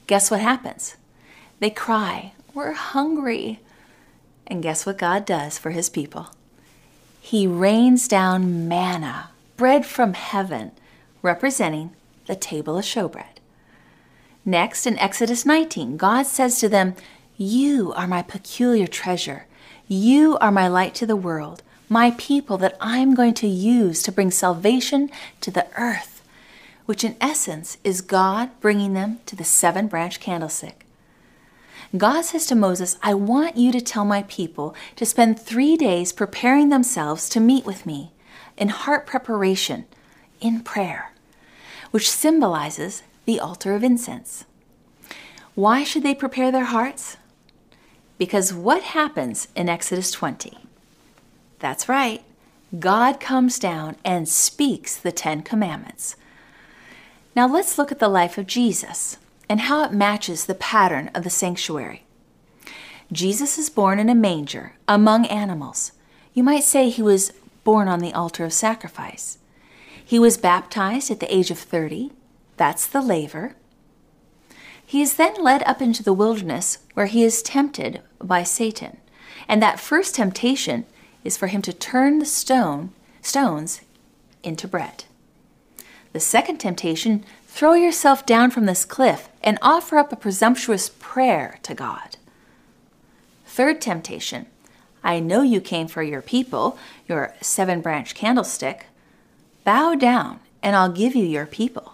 [0.05, 0.96] guess what happens?
[1.59, 3.59] They cry, We're hungry.
[4.45, 6.27] And guess what God does for his people?
[7.19, 10.71] He rains down manna, bread from heaven,
[11.21, 11.91] representing
[12.25, 13.39] the table of showbread.
[14.45, 16.95] Next, in Exodus 19, God says to them,
[17.35, 19.45] You are my peculiar treasure.
[19.87, 24.11] You are my light to the world, my people that I'm going to use to
[24.11, 25.09] bring salvation
[25.41, 26.17] to the earth
[26.87, 30.86] which in essence is God bringing them to the seven branch candlestick.
[31.95, 36.11] God says to Moses, I want you to tell my people to spend three days
[36.11, 38.11] preparing themselves to meet with me
[38.57, 39.85] in heart preparation,
[40.41, 41.13] in prayer,
[41.91, 44.45] which symbolizes the altar of incense.
[45.55, 47.17] Why should they prepare their hearts?
[48.17, 50.57] Because what happens in Exodus 20?
[51.59, 52.23] That's right,
[52.77, 56.15] God comes down and speaks the Ten Commandments.
[57.35, 59.17] Now let's look at the life of Jesus
[59.49, 62.03] and how it matches the pattern of the sanctuary.
[63.11, 65.93] Jesus is born in a manger among animals.
[66.33, 67.31] You might say he was
[67.63, 69.37] born on the altar of sacrifice.
[70.03, 72.11] He was baptized at the age of 30.
[72.57, 73.55] That's the laver.
[74.85, 78.97] He is then led up into the wilderness where he is tempted by Satan.
[79.47, 80.85] And that first temptation
[81.23, 83.81] is for him to turn the stone stones
[84.43, 85.03] into bread.
[86.13, 91.57] The second temptation throw yourself down from this cliff and offer up a presumptuous prayer
[91.63, 92.17] to God.
[93.45, 94.47] Third temptation
[95.05, 98.87] I know you came for your people, your seven branch candlestick.
[99.63, 101.93] Bow down, and I'll give you your people.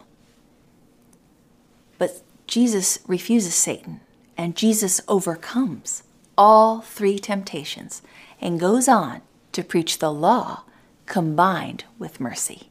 [2.00, 4.00] But Jesus refuses Satan,
[4.36, 6.02] and Jesus overcomes
[6.36, 8.02] all three temptations
[8.42, 10.63] and goes on to preach the law
[11.06, 12.70] combined with mercy.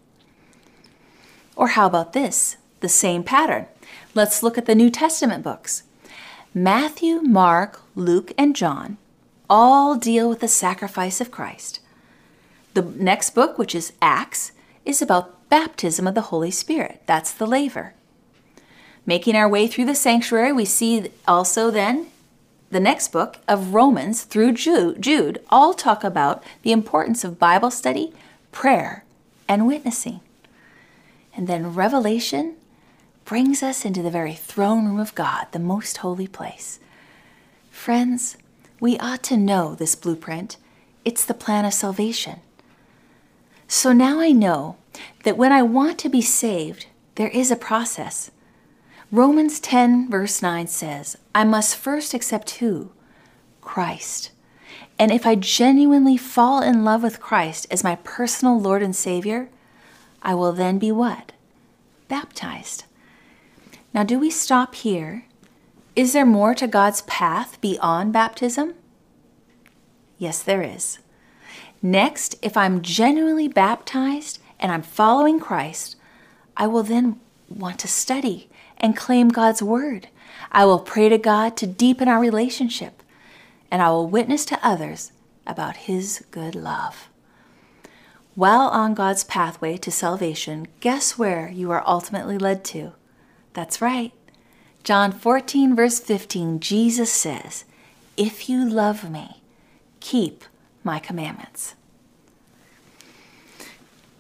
[1.55, 2.57] Or how about this?
[2.81, 3.67] The same pattern.
[4.15, 5.85] Let's look at the New Testament books.
[6.53, 8.99] Matthew, Mark, Luke, and John
[9.49, 11.81] all deal with the sacrifice of Christ.
[12.75, 14.53] The next book, which is Acts,
[14.85, 17.03] is about baptism of the Holy Spirit.
[17.07, 17.95] That's the laver.
[19.07, 22.09] Making our way through the sanctuary, we see also then
[22.71, 28.13] the next book of Romans through Jude, all talk about the importance of Bible study,
[28.51, 29.05] prayer,
[29.49, 30.21] and witnessing.
[31.35, 32.57] And then Revelation
[33.33, 36.79] brings us into the very throne room of God, the most holy place.
[37.71, 38.37] Friends,
[38.79, 40.59] we ought to know this blueprint.
[41.03, 42.41] It's the plan of salvation.
[43.67, 44.77] So now I know
[45.25, 48.31] that when I want to be saved, there is a process.
[49.11, 52.93] Romans 10, verse 9 says, I must first accept who?
[53.63, 54.31] Christ.
[54.99, 59.49] And if I genuinely fall in love with Christ as my personal Lord and Savior,
[60.23, 61.33] I will then be what?
[62.09, 62.85] Baptized.
[63.95, 65.27] Now, do we stop here?
[65.95, 68.75] Is there more to God's path beyond baptism?
[70.17, 70.99] Yes, there is.
[71.83, 75.97] Next, if I'm genuinely baptized and I'm following Christ,
[76.57, 80.09] I will then want to study and claim God's word.
[80.51, 83.03] I will pray to God to deepen our relationship,
[83.71, 85.13] and I will witness to others
[85.47, 87.09] about His good love.
[88.35, 92.93] While on God's pathway to salvation, guess where you are ultimately led to?
[93.55, 94.13] That's right.
[94.85, 97.65] John 14, verse 15, Jesus says,
[98.17, 99.43] If you love me,
[100.01, 100.45] keep
[100.83, 101.75] my commandments.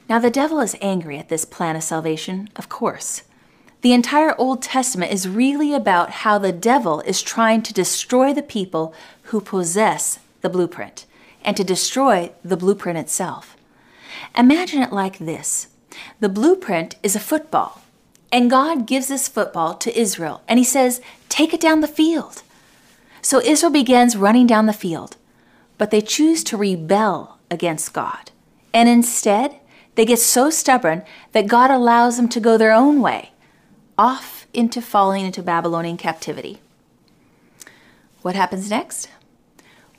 [0.08, 3.22] Now, the devil is angry at this plan of salvation, of course.
[3.80, 8.42] The entire Old Testament is really about how the devil is trying to destroy the
[8.42, 11.06] people who possess the blueprint
[11.44, 13.56] and to destroy the blueprint itself.
[14.36, 15.68] Imagine it like this
[16.20, 17.81] the blueprint is a football,
[18.32, 22.42] and God gives this football to Israel, and He says, Take it down the field.
[23.20, 25.16] So Israel begins running down the field,
[25.78, 28.32] but they choose to rebel against God.
[28.74, 29.60] And instead,
[29.94, 33.30] they get so stubborn that God allows them to go their own way,
[33.98, 36.60] off into falling into Babylonian captivity.
[38.22, 39.08] What happens next?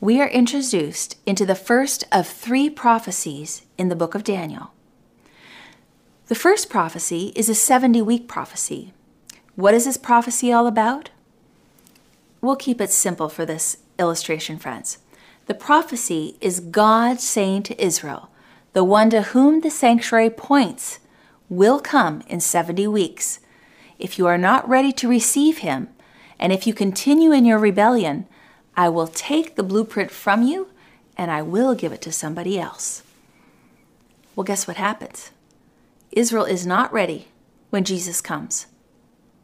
[0.01, 4.72] We are introduced into the first of three prophecies in the book of Daniel.
[6.27, 8.93] The first prophecy is a 70 week prophecy.
[9.55, 11.09] What is this prophecy all about?
[12.39, 14.99] We'll keep it simple for this illustration, friends.
[15.47, 18.29] The prophecy is God saying to Israel,
[18.71, 20.99] the one to whom the sanctuary points
[21.49, 23.41] will come in 70 weeks.
[23.99, 25.89] If you are not ready to receive him,
[26.39, 28.27] and if you continue in your rebellion,
[28.77, 30.69] I will take the blueprint from you
[31.17, 33.03] and I will give it to somebody else.
[34.35, 35.31] Well, guess what happens?
[36.15, 37.27] Israel is not ready
[37.69, 38.67] when Jesus comes,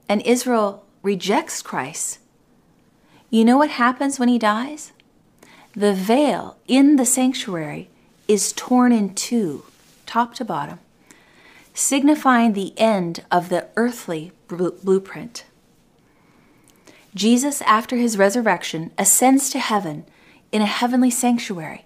[0.08, 2.20] and Israel rejects Christ.
[3.30, 4.92] You know what happens when he dies?
[5.74, 7.90] The veil in the sanctuary
[8.28, 9.66] is torn in two,
[10.06, 10.80] top to bottom,
[11.74, 15.46] signifying the end of the earthly blueprint.
[17.16, 20.06] Jesus, after his resurrection, ascends to heaven
[20.52, 21.86] in a heavenly sanctuary,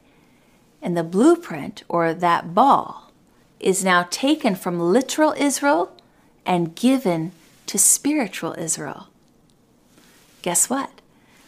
[0.81, 3.12] and the blueprint, or that ball,
[3.63, 5.95] is now taken from literal Israel
[6.45, 7.31] and given
[7.67, 9.07] to spiritual Israel.
[10.41, 10.91] Guess what?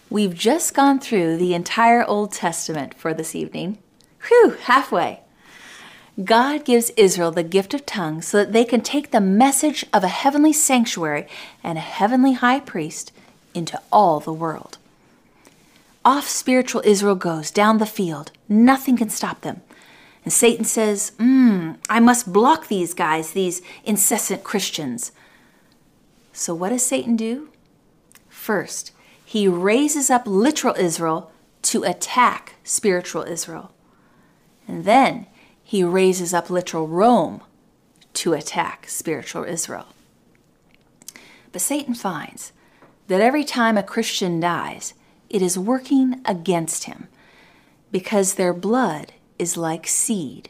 [0.10, 3.80] We've just gone through the entire Old Testament for this evening.
[4.28, 5.22] Whew, halfway.
[6.24, 10.04] God gives Israel the gift of tongues so that they can take the message of
[10.04, 11.28] a heavenly sanctuary
[11.62, 13.12] and a heavenly high priest
[13.54, 14.78] into all the world.
[16.06, 18.32] Off spiritual Israel goes down the field.
[18.48, 19.62] Nothing can stop them.
[20.26, 25.12] And Satan says, Hmm, I must block these guys, these incessant Christians.
[26.34, 27.50] So what does Satan do?
[28.28, 28.92] First,
[29.24, 33.72] he raises up literal Israel to attack spiritual Israel.
[34.68, 35.28] And then
[35.64, 37.42] he raises up literal Rome
[38.16, 39.88] to attack spiritual Israel.
[41.52, 42.52] But Satan finds
[43.08, 44.94] that every time a Christian dies,
[45.30, 47.08] it is working against him
[47.92, 50.50] because their blood is like seed,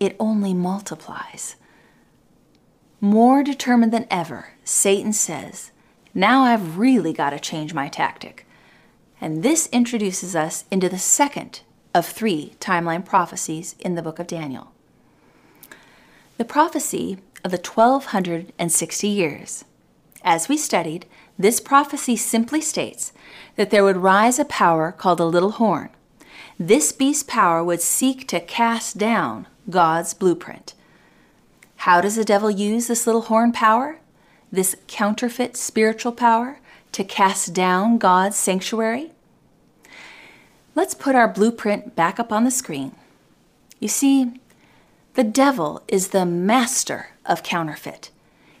[0.00, 1.56] it only multiplies.
[3.00, 5.70] More determined than ever, Satan says,
[6.14, 8.46] Now I've really got to change my tactic.
[9.20, 11.60] And this introduces us into the second
[11.94, 14.72] of three timeline prophecies in the book of Daniel.
[16.36, 19.64] The prophecy of the 1260 years.
[20.22, 21.06] As we studied,
[21.38, 23.12] this prophecy simply states
[23.56, 25.90] that there would rise a power called a little horn.
[26.58, 30.72] This beast's power would seek to cast down God's blueprint.
[31.76, 33.98] How does the devil use this little horn power,
[34.50, 36.60] this counterfeit spiritual power,
[36.92, 39.12] to cast down God's sanctuary?
[40.74, 42.92] Let's put our blueprint back up on the screen.
[43.78, 44.40] You see,
[45.12, 48.10] the devil is the master of counterfeit.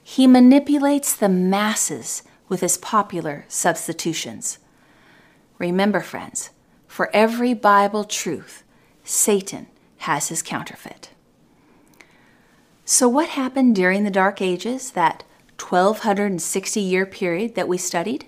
[0.02, 4.58] He manipulates the masses with his popular substitutions.
[5.58, 6.50] Remember, friends,
[6.96, 8.62] for every Bible truth,
[9.04, 9.66] Satan
[9.98, 11.10] has his counterfeit.
[12.86, 15.22] So, what happened during the Dark Ages, that
[15.60, 18.24] 1260 year period that we studied?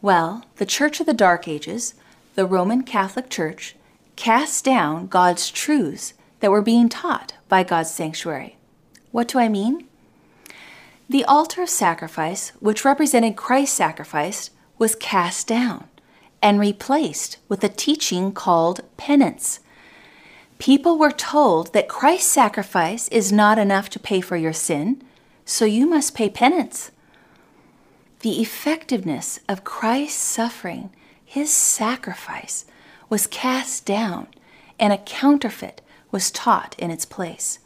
[0.00, 1.92] Well, the Church of the Dark Ages
[2.34, 3.76] the Roman Catholic Church
[4.16, 8.56] cast down God's truths that were being taught by God's sanctuary.
[9.10, 9.86] What do I mean?
[11.10, 15.89] The altar of sacrifice, which represented Christ's sacrifice, was cast down
[16.42, 19.60] and replaced with a teaching called penance.
[20.58, 25.02] People were told that Christ's sacrifice is not enough to pay for your sin,
[25.44, 26.90] so you must pay penance.
[28.20, 30.90] The effectiveness of Christ's suffering
[31.24, 32.64] his sacrifice
[33.08, 34.26] was cast down
[34.78, 35.80] and a counterfeit
[36.10, 37.60] was taught in its place.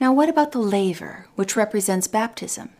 [0.00, 2.70] Now, what about the laver, which represents baptism?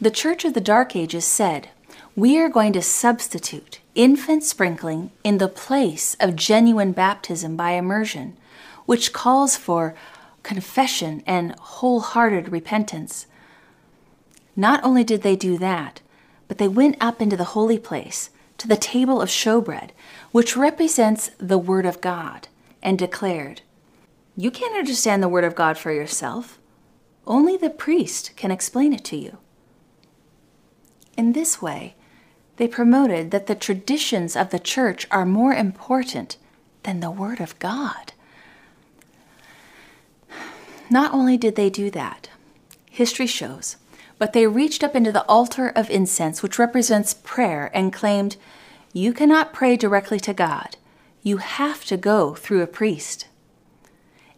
[0.00, 1.68] The Church of the Dark Ages said,
[2.16, 8.38] We are going to substitute infant sprinkling in the place of genuine baptism by immersion,
[8.86, 9.94] which calls for
[10.42, 13.26] confession and wholehearted repentance.
[14.56, 16.00] Not only did they do that,
[16.48, 19.90] but they went up into the holy place to the table of showbread,
[20.32, 22.48] which represents the Word of God,
[22.82, 23.60] and declared,
[24.38, 26.58] You can't understand the Word of God for yourself.
[27.26, 29.36] Only the priest can explain it to you.
[31.18, 31.94] In this way,
[32.56, 36.36] they promoted that the traditions of the church are more important
[36.82, 38.12] than the Word of God.
[40.88, 42.30] Not only did they do that,
[42.90, 43.76] history shows,
[44.18, 48.36] but they reached up into the altar of incense, which represents prayer, and claimed,
[48.92, 50.76] You cannot pray directly to God.
[51.22, 53.26] You have to go through a priest.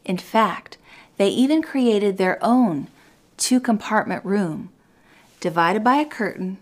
[0.04, 0.78] In fact,
[1.18, 2.88] they even created their own
[3.36, 4.70] two compartment room,
[5.38, 6.58] divided by a curtain,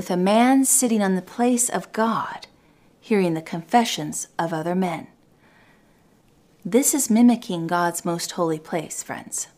[0.00, 2.46] with a man sitting on the place of God,
[3.02, 5.08] hearing the confessions of other men.
[6.64, 9.48] This is mimicking God's most holy place, friends.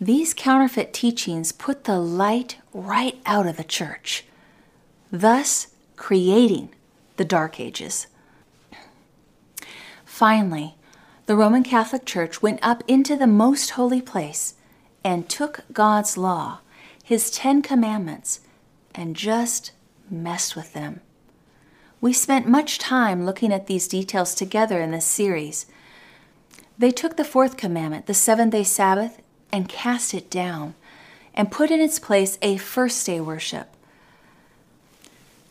[0.00, 4.24] These counterfeit teachings put the light right out of the church,
[5.10, 5.66] thus
[5.96, 6.68] creating
[7.16, 8.06] the Dark Ages.
[10.04, 10.76] Finally,
[11.26, 14.54] the Roman Catholic Church went up into the most holy place
[15.02, 16.60] and took God's law,
[17.02, 18.42] his Ten Commandments,
[18.96, 19.72] and just
[20.10, 21.00] messed with them.
[22.00, 25.66] We spent much time looking at these details together in this series.
[26.78, 29.20] They took the fourth commandment, the seventh day Sabbath,
[29.52, 30.74] and cast it down
[31.34, 33.68] and put in its place a first day worship.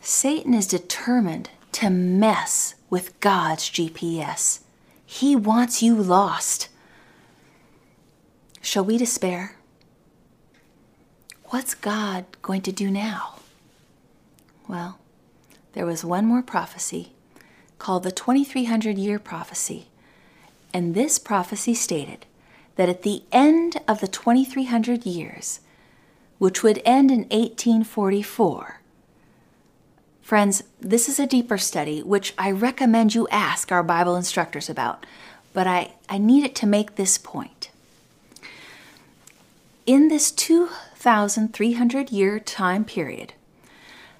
[0.00, 4.60] Satan is determined to mess with God's GPS.
[5.04, 6.68] He wants you lost.
[8.60, 9.56] Shall we despair?
[11.46, 13.35] What's God going to do now?
[14.68, 14.98] Well,
[15.72, 17.12] there was one more prophecy
[17.78, 19.88] called the 2300 year prophecy.
[20.72, 22.26] And this prophecy stated
[22.76, 25.60] that at the end of the 2300 years,
[26.38, 28.80] which would end in 1844,
[30.26, 35.06] Friends, this is a deeper study which I recommend you ask our Bible instructors about,
[35.52, 37.70] but I, I need it to make this point.
[39.86, 43.34] In this 2,300 year time period,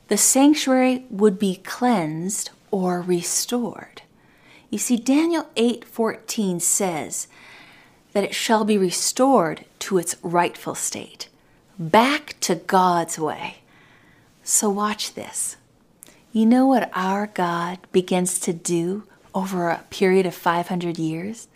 [0.09, 4.03] the sanctuary would be cleansed or restored.
[4.71, 7.29] You see, Daniel 8:14 says
[8.13, 11.29] that it shall be restored to its rightful state,
[11.79, 13.59] back to God's way.
[14.43, 15.57] So watch this.
[16.33, 19.05] You know what our God begins to do
[19.35, 21.49] over a period of 500 years?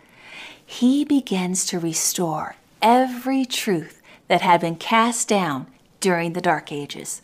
[0.64, 5.66] He begins to restore every truth that had been cast down
[6.00, 7.22] during the Dark Ages.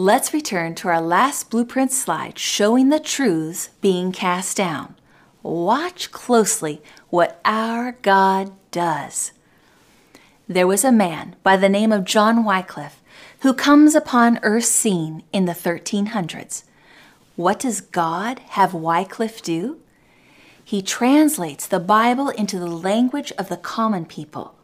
[0.00, 4.94] Let's return to our last blueprint slide showing the truths being cast down.
[5.42, 6.80] Watch closely
[7.10, 9.32] what our God does.
[10.46, 13.02] There was a man by the name of John Wycliffe
[13.40, 16.62] who comes upon earth's scene in the 1300s.
[17.34, 19.80] What does God have Wycliffe do?
[20.64, 24.54] He translates the Bible into the language of the common people,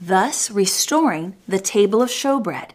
[0.00, 2.70] thus restoring the table of showbread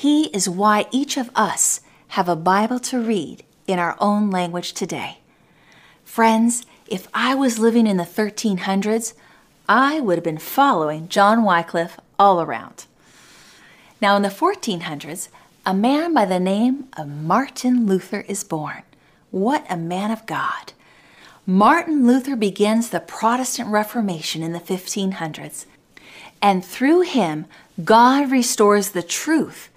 [0.00, 1.82] he is why each of us
[2.16, 5.18] have a Bible to read in our own language today.
[6.06, 9.12] Friends, if I was living in the 1300s,
[9.68, 12.86] I would have been following John Wycliffe all around.
[14.00, 15.28] Now, in the 1400s,
[15.66, 18.84] a man by the name of Martin Luther is born.
[19.30, 20.72] What a man of God!
[21.44, 25.66] Martin Luther begins the Protestant Reformation in the 1500s,
[26.40, 27.44] and through him,
[27.84, 29.69] God restores the truth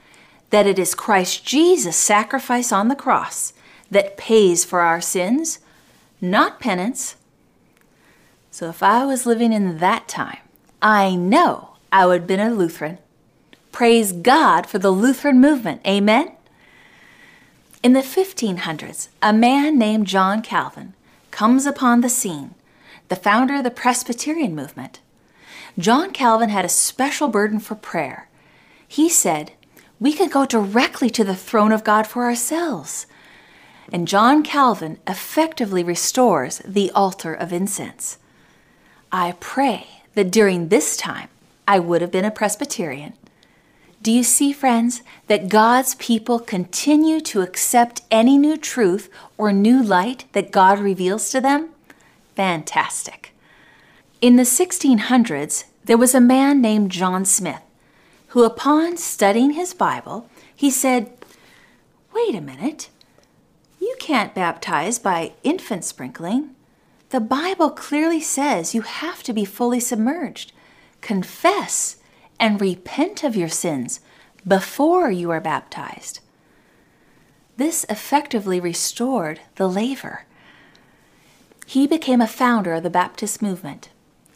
[0.54, 3.54] that it is Christ Jesus' sacrifice on the cross
[3.90, 5.58] that pays for our sins,
[6.22, 7.16] not penance.
[8.52, 10.38] So if I was living in that time,
[10.80, 13.00] I know I would have been a Lutheran.
[13.72, 15.82] Praise God for the Lutheran movement.
[15.88, 16.34] Amen?
[17.82, 20.94] In the 1500s, a man named John Calvin
[21.32, 22.54] comes upon the scene,
[23.10, 25.00] the founder of the Presbyterian movement.
[25.80, 28.30] John Calvin had a special burden for prayer.
[28.88, 29.54] He said,
[30.04, 33.08] we can go directly to the throne of God for ourselves.
[33.90, 38.18] And John Calvin effectively restores the altar of incense.
[39.14, 41.30] I pray that during this time
[41.66, 43.14] I would have been a Presbyterian.
[44.02, 49.82] Do you see, friends, that God's people continue to accept any new truth or new
[49.82, 51.70] light that God reveals to them?
[52.36, 53.34] Fantastic.
[54.20, 57.62] In the 1600s, there was a man named John Smith
[58.34, 61.12] who, upon studying his Bible, he said,
[62.16, 62.90] Wait a minute.
[63.80, 66.50] You can't baptize by infant sprinkling.
[67.10, 70.52] The Bible clearly says you have to be fully submerged,
[71.00, 71.98] confess,
[72.40, 74.00] and repent of your sins
[74.48, 76.20] before you are baptized.
[77.58, 80.26] This effectively restored the laver.
[81.68, 83.90] He became a founder of the Baptist movement.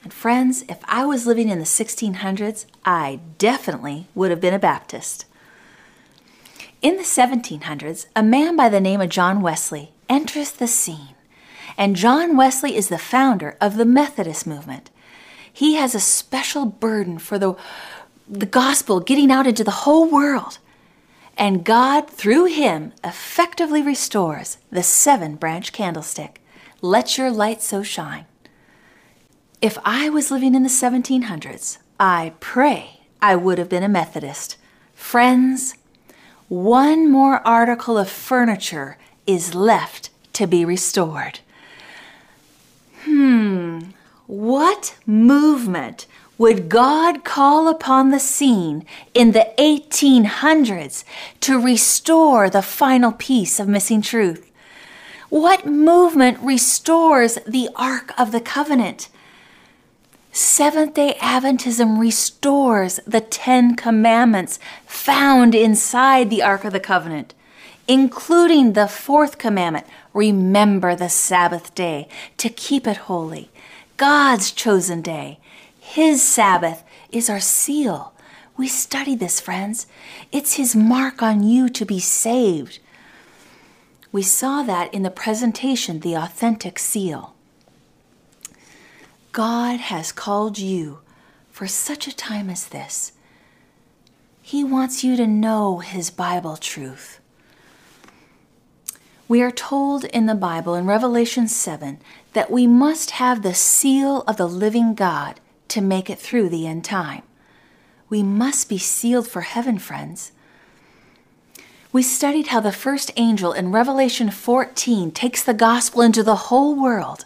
[0.04, 4.60] And friends, if I was living in the 1600s, I definitely would have been a
[4.60, 5.26] Baptist.
[6.82, 11.16] In the 1700s, a man by the name of John Wesley enters the scene.
[11.78, 14.90] And John Wesley is the founder of the Methodist movement.
[15.52, 17.56] He has a special burden for the,
[18.26, 20.60] the gospel getting out into the whole world.
[21.38, 26.42] And God, through him, effectively restores the seven branch candlestick.
[26.82, 28.28] Let your light so shine.
[29.62, 34.58] If I was living in the 1700s, I pray I would have been a Methodist.
[34.94, 35.76] Friends,
[36.48, 41.40] one more article of furniture is left to be restored.
[43.04, 43.80] Hmm,
[44.28, 46.06] what movement
[46.38, 48.86] would God call upon the scene
[49.16, 51.04] in the 1800s
[51.42, 54.52] to restore the final piece of missing truth?
[55.30, 59.10] What movement restores the Ark of the Covenant?
[60.40, 67.34] Seventh day Adventism restores the Ten Commandments found inside the Ark of the Covenant,
[67.88, 72.08] including the fourth commandment remember the Sabbath day
[72.38, 73.50] to keep it holy.
[73.98, 75.40] God's chosen day.
[75.80, 78.14] His Sabbath is our seal.
[78.58, 79.88] We study this, friends.
[80.32, 82.78] It's His mark on you to be saved.
[84.12, 87.34] We saw that in the presentation, the authentic seal.
[89.38, 90.98] God has called you
[91.52, 93.12] for such a time as this.
[94.42, 97.20] He wants you to know His Bible truth.
[99.28, 102.00] We are told in the Bible in Revelation 7
[102.34, 106.66] that we must have the seal of the living God to make it through the
[106.66, 107.22] end time.
[108.10, 110.32] We must be sealed for heaven, friends.
[111.92, 116.74] We studied how the first angel in Revelation 14 takes the gospel into the whole
[116.74, 117.26] world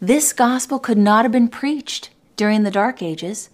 [0.00, 3.50] this gospel could not have been preached during the Dark Ages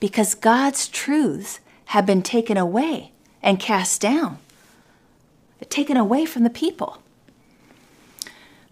[0.00, 3.12] because God's truths had been taken away
[3.42, 4.38] and cast down,
[5.68, 7.02] taken away from the people.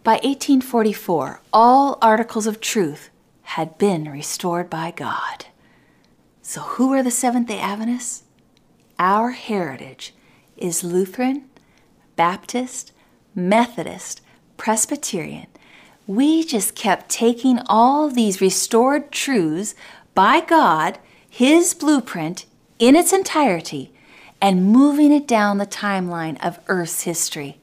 [0.03, 3.11] By 1844, all articles of truth
[3.43, 5.47] had been restored by God.
[6.43, 8.25] So, who are the Seventh day Adventists?
[8.99, 10.13] Our heritage
[10.57, 11.45] is Lutheran,
[12.17, 12.93] Baptist,
[13.35, 14.21] Methodist,
[14.57, 15.47] Presbyterian,
[16.07, 19.75] we just kept taking all these restored truths
[20.15, 20.99] by God,
[21.29, 22.45] His blueprint
[22.79, 23.93] in its entirety,
[24.41, 27.59] and moving it down the timeline of Earth's history.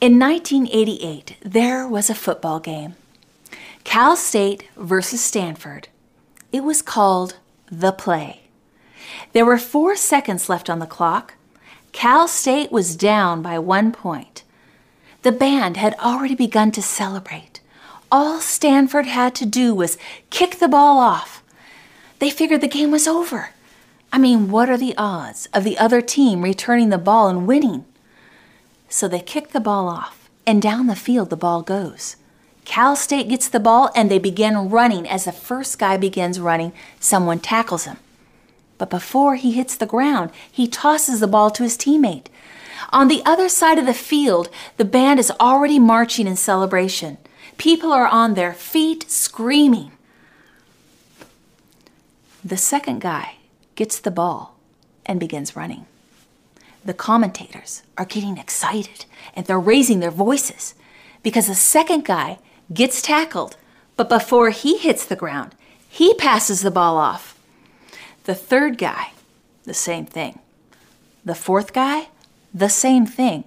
[0.00, 2.94] In 1988, there was a football game
[3.84, 5.88] Cal State versus Stanford.
[6.52, 7.36] It was called
[7.70, 8.42] The Play.
[9.32, 11.34] There were four seconds left on the clock.
[11.92, 14.41] Cal State was down by one point.
[15.22, 17.60] The band had already begun to celebrate.
[18.10, 19.96] All Stanford had to do was
[20.30, 21.42] kick the ball off.
[22.18, 23.50] They figured the game was over.
[24.12, 27.84] I mean, what are the odds of the other team returning the ball and winning?
[28.88, 32.16] So they kick the ball off, and down the field the ball goes.
[32.64, 35.08] Cal State gets the ball, and they begin running.
[35.08, 37.96] As the first guy begins running, someone tackles him.
[38.76, 42.26] But before he hits the ground, he tosses the ball to his teammate.
[42.90, 47.18] On the other side of the field, the band is already marching in celebration.
[47.58, 49.92] People are on their feet screaming.
[52.44, 53.36] The second guy
[53.74, 54.56] gets the ball
[55.06, 55.86] and begins running.
[56.84, 59.04] The commentators are getting excited
[59.34, 60.74] and they're raising their voices
[61.22, 62.38] because the second guy
[62.72, 63.56] gets tackled,
[63.96, 65.54] but before he hits the ground,
[65.88, 67.38] he passes the ball off.
[68.24, 69.12] The third guy,
[69.64, 70.40] the same thing.
[71.24, 72.08] The fourth guy,
[72.54, 73.44] the same thing.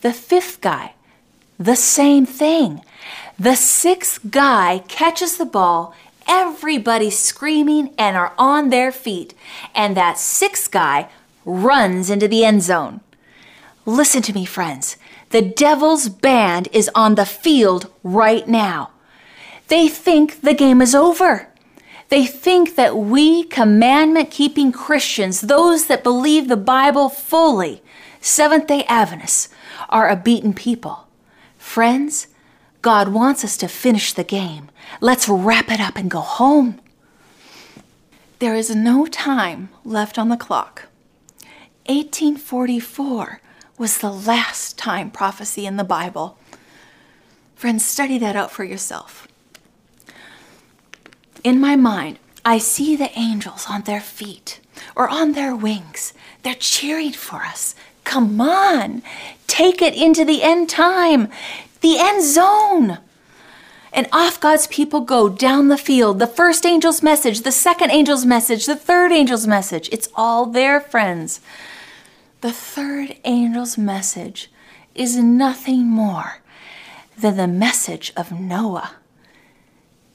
[0.00, 0.94] The fifth guy,
[1.58, 2.82] the same thing.
[3.38, 5.94] The sixth guy catches the ball,
[6.26, 9.34] everybody's screaming and are on their feet,
[9.74, 11.08] and that sixth guy
[11.44, 13.00] runs into the end zone.
[13.86, 14.96] Listen to me, friends.
[15.30, 18.90] The devil's band is on the field right now.
[19.68, 21.48] They think the game is over.
[22.08, 27.82] They think that we commandment keeping Christians, those that believe the Bible fully,
[28.20, 29.48] Seventh day Adventists
[29.88, 31.06] are a beaten people.
[31.56, 32.26] Friends,
[32.82, 34.70] God wants us to finish the game.
[35.00, 36.80] Let's wrap it up and go home.
[38.38, 40.86] There is no time left on the clock.
[41.86, 43.40] 1844
[43.78, 46.38] was the last time prophecy in the Bible.
[47.54, 49.26] Friends, study that out for yourself.
[51.42, 54.60] In my mind, I see the angels on their feet
[54.94, 56.14] or on their wings.
[56.42, 59.02] They're cheering for us, come on,
[59.46, 61.28] take it into the end time,
[61.80, 62.98] the end zone.
[63.92, 66.20] And off God's people go down the field.
[66.20, 69.88] The first angel's message, the second angel's message, the third angel's message.
[69.90, 71.40] It's all there, friends.
[72.40, 74.50] The third angel's message
[74.94, 76.40] is nothing more
[77.18, 78.92] than the message of Noah.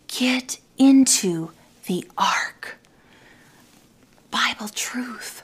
[0.07, 1.51] Get into
[1.85, 2.77] the ark.
[4.31, 5.43] Bible truth.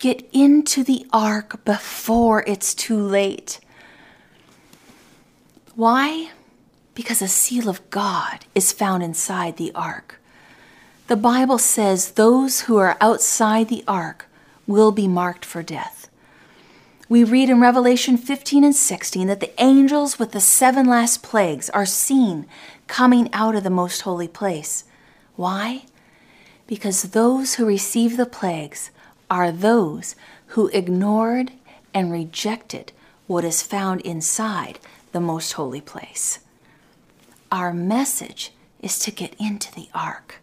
[0.00, 3.60] Get into the ark before it's too late.
[5.74, 6.30] Why?
[6.94, 10.18] Because a seal of God is found inside the ark.
[11.08, 14.24] The Bible says those who are outside the ark
[14.66, 16.08] will be marked for death.
[17.10, 21.68] We read in Revelation 15 and 16 that the angels with the seven last plagues
[21.70, 22.46] are seen
[22.86, 24.84] coming out of the most holy place.
[25.36, 25.84] Why?
[26.66, 28.90] Because those who receive the plagues
[29.30, 30.16] are those
[30.48, 31.52] who ignored
[31.94, 32.92] and rejected
[33.26, 34.80] what is found inside
[35.12, 36.40] the most holy place.
[37.52, 40.42] Our message is to get into the ark.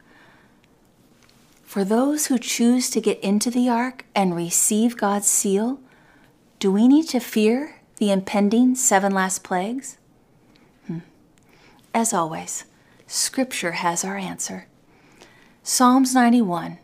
[1.66, 5.80] For those who choose to get into the ark and receive God's seal,
[6.60, 9.98] do we need to fear the impending seven last plagues?
[10.88, 11.00] Hmm.
[11.94, 12.64] As always,
[13.06, 14.68] Scripture has our answer.
[15.62, 16.78] Psalms 91,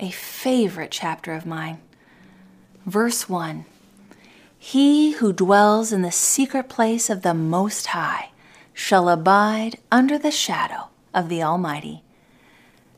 [0.00, 1.78] a favorite chapter of mine.
[2.86, 3.64] Verse 1
[4.58, 8.30] He who dwells in the secret place of the Most High
[8.72, 12.02] shall abide under the shadow of the Almighty.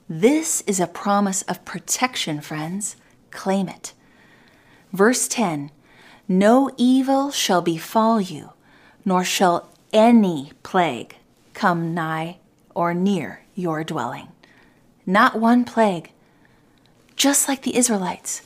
[0.08, 2.96] This is a promise of protection, friends.
[3.30, 3.92] Claim it.
[4.92, 5.70] Verse 10
[6.28, 8.52] no evil shall befall you,
[9.04, 11.16] nor shall any plague
[11.52, 12.38] come nigh
[12.74, 14.28] or near your dwelling.
[15.04, 16.12] Not one plague.
[17.22, 18.42] Just like the Israelites.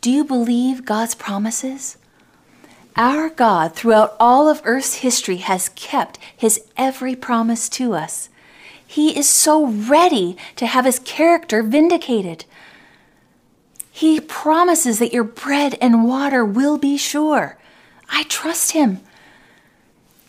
[0.00, 1.96] Do you believe God's promises?
[2.96, 8.30] Our God, throughout all of earth's history, has kept his every promise to us.
[8.84, 12.46] He is so ready to have his character vindicated.
[13.92, 17.56] He promises that your bread and water will be sure.
[18.08, 19.02] I trust him.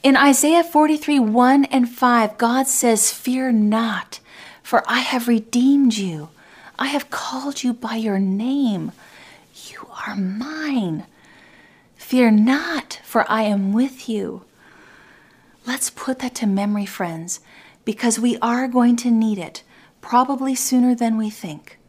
[0.03, 4.19] In Isaiah 43 1 and 5, God says, Fear not,
[4.61, 6.29] for I have redeemed you.
[6.77, 8.91] I have called you by your name.
[9.69, 11.05] You are mine.
[11.95, 14.43] Fear not, for I am with you.
[15.65, 17.39] Let's put that to memory, friends,
[17.85, 19.63] because we are going to need it,
[20.01, 21.79] probably sooner than we think.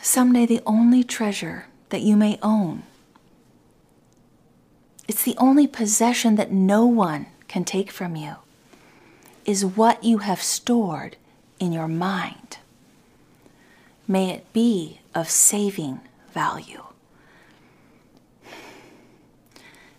[0.00, 2.84] Someday, the only treasure that you may own,
[5.06, 8.36] it's the only possession that no one can take from you,
[9.44, 11.16] is what you have stored
[11.58, 12.58] in your mind.
[14.06, 16.00] May it be of saving
[16.32, 16.82] value.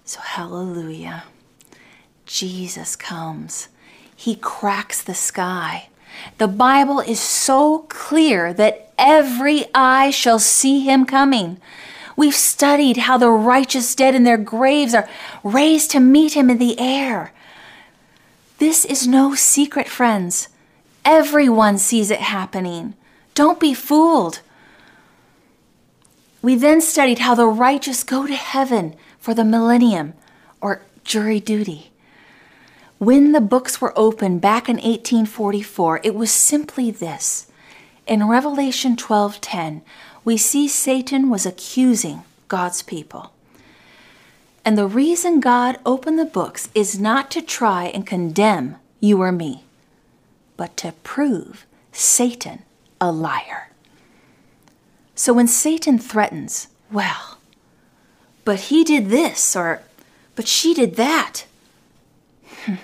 [0.03, 1.23] So, hallelujah.
[2.25, 3.69] Jesus comes.
[4.15, 5.89] He cracks the sky.
[6.37, 11.59] The Bible is so clear that every eye shall see him coming.
[12.15, 15.09] We've studied how the righteous dead in their graves are
[15.43, 17.33] raised to meet him in the air.
[18.57, 20.47] This is no secret, friends.
[21.05, 22.95] Everyone sees it happening.
[23.35, 24.41] Don't be fooled.
[26.41, 30.13] We then studied how the righteous go to heaven for the millennium
[30.61, 31.91] or jury duty.
[32.97, 37.47] When the books were opened back in 1844, it was simply this.
[38.07, 39.81] In Revelation 12:10,
[40.23, 43.31] we see Satan was accusing God's people.
[44.63, 49.31] And the reason God opened the books is not to try and condemn you or
[49.31, 49.64] me,
[50.57, 52.63] but to prove Satan
[52.99, 53.69] a liar.
[55.15, 57.37] So when Satan threatens, well,
[58.43, 59.81] but he did this, or
[60.35, 61.45] but she did that,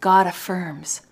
[0.00, 1.02] God affirms.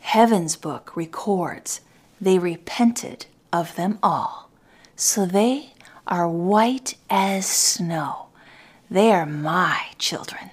[0.00, 1.80] Heaven's book records
[2.20, 4.48] they repented of them all.
[4.94, 5.70] So they
[6.06, 8.26] are white as snow.
[8.90, 10.50] They are my children.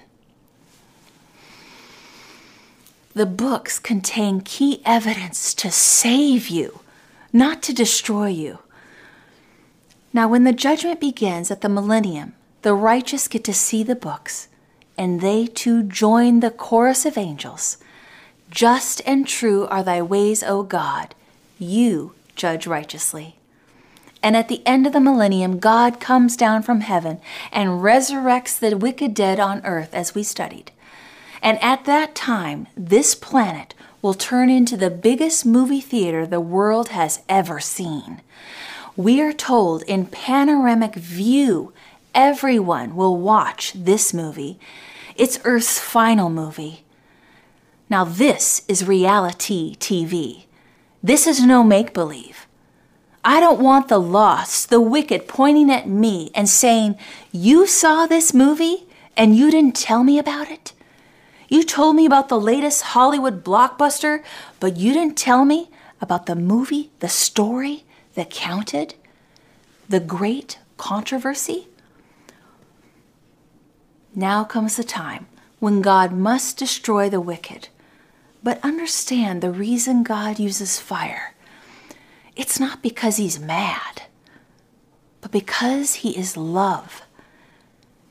[3.14, 6.80] The books contain key evidence to save you,
[7.32, 8.58] not to destroy you.
[10.12, 14.48] Now, when the judgment begins at the millennium, the righteous get to see the books
[14.96, 17.78] and they too join the chorus of angels.
[18.50, 21.14] Just and true are thy ways, O God.
[21.58, 23.36] You judge righteously.
[24.22, 27.20] And at the end of the millennium, God comes down from heaven
[27.52, 30.70] and resurrects the wicked dead on earth, as we studied.
[31.44, 36.88] And at that time, this planet will turn into the biggest movie theater the world
[36.88, 38.22] has ever seen.
[38.96, 41.74] We are told in panoramic view,
[42.14, 44.58] everyone will watch this movie.
[45.16, 46.82] It's Earth's final movie.
[47.90, 50.44] Now, this is reality TV.
[51.02, 52.46] This is no make believe.
[53.22, 56.96] I don't want the lost, the wicked pointing at me and saying,
[57.32, 60.73] You saw this movie and you didn't tell me about it?
[61.54, 64.24] You told me about the latest Hollywood blockbuster,
[64.58, 67.84] but you didn't tell me about the movie, the story
[68.16, 68.96] that counted?
[69.88, 71.68] The great controversy?
[74.16, 75.28] Now comes the time
[75.60, 77.68] when God must destroy the wicked.
[78.42, 81.34] But understand the reason God uses fire.
[82.34, 84.02] It's not because he's mad,
[85.20, 87.02] but because he is love.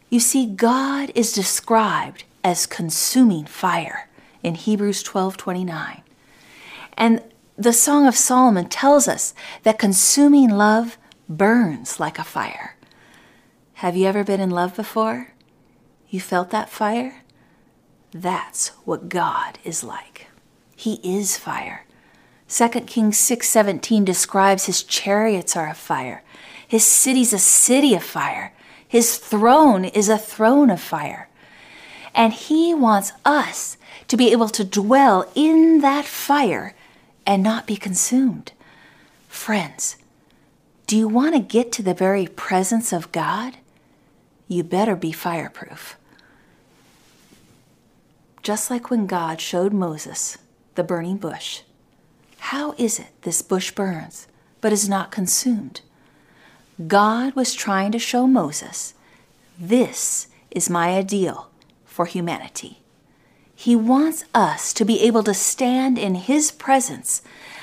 [0.09, 4.09] You see, God is described as consuming fire
[4.41, 6.01] in Hebrews 12:29.
[6.97, 7.21] And
[7.57, 9.33] the Song of Solomon tells us
[9.63, 10.97] that consuming love
[11.29, 12.75] burns like a fire.
[13.75, 15.33] Have you ever been in love before?
[16.09, 17.23] You felt that fire?
[18.11, 20.27] That's what God is like.
[20.75, 21.85] He is fire.
[22.47, 26.23] 2 Kings 6:17 describes his chariots are of fire.
[26.67, 28.53] His city's a city of fire.
[28.87, 31.29] His throne is a throne of fire.
[32.14, 36.76] And he wants us to be able to dwell in that fire
[37.26, 38.51] and not be consumed.
[39.28, 39.97] Friends,
[40.86, 43.57] do you want to get to the very presence of God?
[44.47, 45.97] You better be fireproof.
[48.43, 50.38] Just like when God showed Moses
[50.76, 51.61] the burning bush,
[52.39, 54.28] how is it this bush burns
[54.59, 55.82] but is not consumed?
[56.88, 58.93] God was trying to show Moses
[59.57, 61.49] this is my ideal
[61.93, 62.79] for humanity.
[63.55, 67.21] He wants us to be able to stand in His presence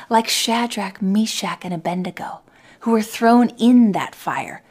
[0.08, 2.42] like Shadrach, Meshach, and Abednego,
[2.80, 4.62] who were thrown in that fire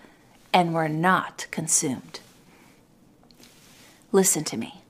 [0.53, 2.21] and were not consumed.
[4.13, 4.81] Listen to me.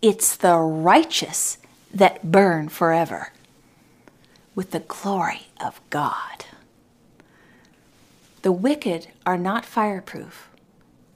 [0.00, 1.58] It's the righteous
[1.92, 3.32] that burn forever
[4.54, 6.44] with the glory of God.
[8.42, 10.48] The wicked are not fireproof,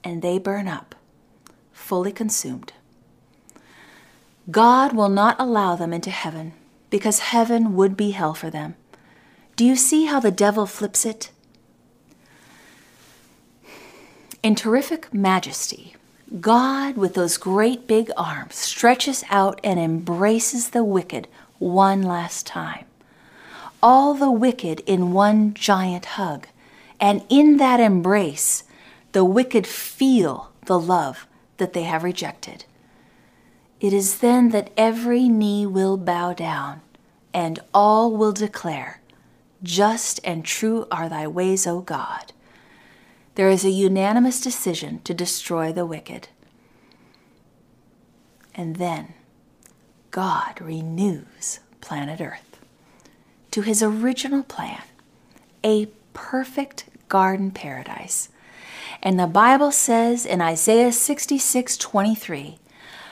[0.03, 0.92] and they burn up,
[1.83, 2.73] fully consumed.
[4.49, 6.53] God will not allow them into heaven
[6.89, 8.75] because heaven would be hell for them.
[9.55, 11.31] Do you see how the devil flips it?
[14.41, 15.95] In terrific majesty,
[16.39, 21.27] God, with those great big arms, stretches out and embraces the wicked
[21.59, 22.85] one last time.
[23.81, 26.47] All the wicked in one giant hug.
[26.99, 28.63] And in that embrace,
[29.11, 31.27] the wicked feel the love
[31.57, 32.65] that they have rejected.
[33.79, 36.81] It is then that every knee will bow down,
[37.33, 39.01] and all will declare,
[39.61, 42.31] Just and true are thy ways, O God.
[43.35, 46.29] There is a unanimous decision to destroy the wicked.
[48.55, 49.15] And then
[50.11, 52.59] God renews planet Earth
[53.51, 54.83] to his original plan,
[55.63, 58.29] a perfect garden paradise.
[59.05, 62.57] And the Bible says in Isaiah 66 23,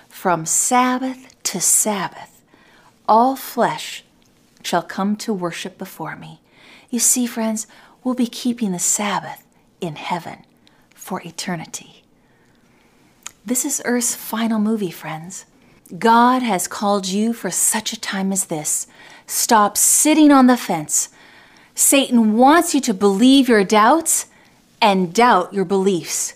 [0.08, 2.42] from Sabbath to Sabbath,
[3.10, 4.06] all flesh
[4.64, 6.39] shall come to worship before me.
[6.89, 7.68] You see, friends,
[8.06, 9.44] we'll be keeping the Sabbath
[9.82, 10.46] in heaven
[10.96, 12.04] for eternity.
[13.46, 15.46] This is Earth's final movie, friends.
[16.00, 18.88] God has called you for such a time as this.
[19.28, 21.10] Stop sitting on the fence.
[21.76, 24.28] Satan wants you to believe your doubts
[24.82, 26.34] and doubt your beliefs.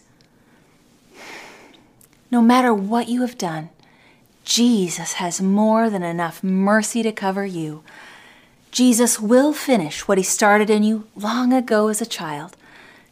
[2.31, 3.69] No matter what you have done,
[4.43, 7.83] Jesus has more than enough mercy to cover you.
[8.71, 12.55] Jesus will finish what he started in you long ago as a child.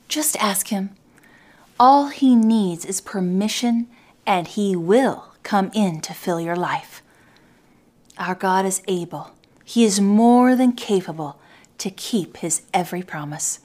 [0.08, 0.92] Just ask him.
[1.80, 3.88] All he needs is permission,
[4.28, 7.02] and he will come in to fill your life.
[8.18, 9.32] Our God is able,
[9.66, 11.40] he is more than capable
[11.80, 13.60] to keep his every promise.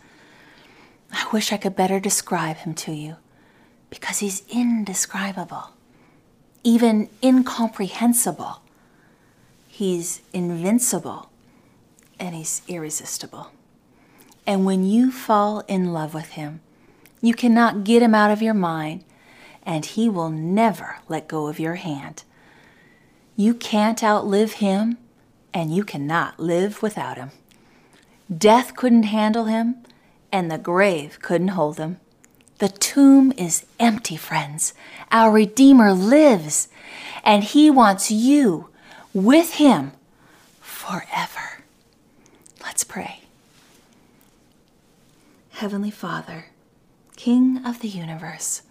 [1.12, 3.16] I wish I could better describe him to you
[3.90, 5.70] because he's indescribable,
[6.62, 8.62] even incomprehensible.
[9.66, 11.30] He's invincible
[12.18, 13.52] and he's irresistible.
[14.46, 16.60] And when you fall in love with him,
[17.20, 19.04] you cannot get him out of your mind,
[19.62, 22.22] and he will never let go of your hand.
[23.36, 24.98] You can't outlive him,
[25.52, 27.30] and you cannot live without him.
[28.34, 29.76] Death couldn't handle him,
[30.32, 31.98] and the grave couldn't hold them.
[32.58, 34.74] The tomb is empty, friends.
[35.12, 36.68] Our Redeemer lives,
[37.22, 38.68] and he wants you
[39.14, 39.92] with him
[40.60, 41.62] forever.
[42.62, 43.20] Let's pray.
[45.50, 46.46] Heavenly Father,
[47.16, 48.62] King of the universe,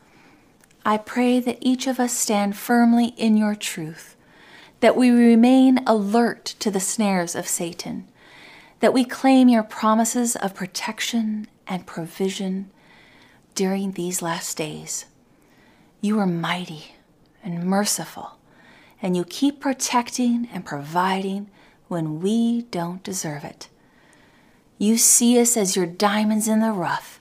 [0.86, 4.16] I pray that each of us stand firmly in your truth,
[4.80, 8.08] that we remain alert to the snares of Satan,
[8.80, 12.70] that we claim your promises of protection and provision
[13.56, 15.06] during these last days.
[16.00, 16.96] You are mighty
[17.44, 18.38] and merciful,
[19.02, 21.50] and you keep protecting and providing
[21.88, 23.70] when we don't deserve it.
[24.78, 27.20] You see us as your diamonds in the rough,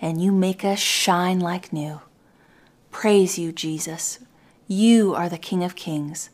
[0.00, 2.00] and you make us shine like new.
[2.90, 4.18] Praise you, Jesus.
[4.66, 6.28] You are the King of Kings.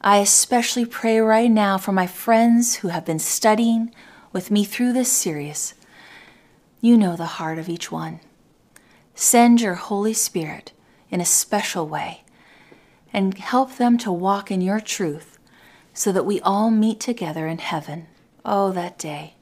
[0.00, 3.94] I especially pray right now for my friends who have been studying
[4.32, 5.74] with me through this series.
[6.80, 8.20] You know the heart of each one.
[9.14, 10.72] Send your Holy Spirit
[11.10, 12.24] in a special way
[13.12, 15.38] and help them to walk in your truth
[15.94, 18.06] so that we all meet together in heaven.
[18.44, 19.34] Oh, that day.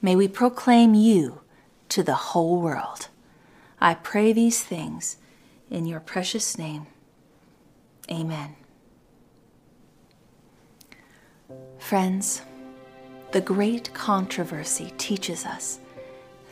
[0.00, 1.42] May we proclaim you
[1.90, 3.08] to the whole world.
[3.80, 5.18] I pray these things
[5.68, 6.86] in your precious name.
[8.10, 8.56] Amen.
[11.80, 12.42] Friends,
[13.32, 15.80] the great controversy teaches us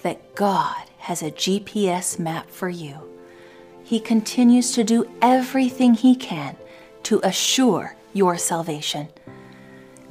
[0.02, 2.96] that God has a GPS map for you.
[3.84, 6.56] He continues to do everything He can
[7.04, 9.08] to assure your salvation.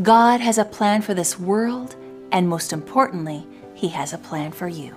[0.02, 1.96] God has a plan for this world,
[2.32, 4.96] and most importantly, He has a plan for you.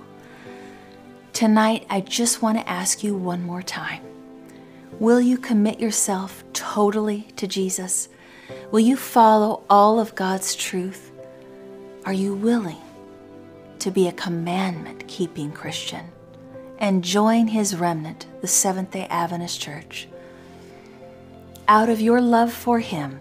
[1.33, 4.03] Tonight, I just want to ask you one more time
[4.99, 8.07] Will you commit yourself totally to Jesus?
[8.71, 11.11] Will you follow all of God's truth?
[12.05, 12.81] Are you willing
[13.79, 16.05] to be a commandment keeping Christian
[16.77, 20.07] and join his remnant, the Seventh day Adventist Church?
[21.67, 23.19] Out of your love for him,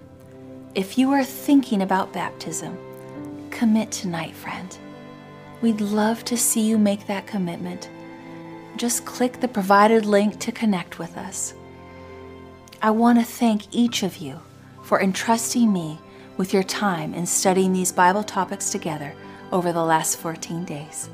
[0.77, 2.79] if you are thinking about baptism,
[3.51, 4.79] commit tonight, friend.
[5.63, 7.91] We'd love to see you make that commitment
[8.77, 11.55] just click the provided link to connect with us.
[12.81, 14.41] I want to thank each of you
[14.91, 16.01] for entrusting me
[16.37, 19.15] with your time in studying these Bible topics together
[19.53, 21.09] over the last 14 days.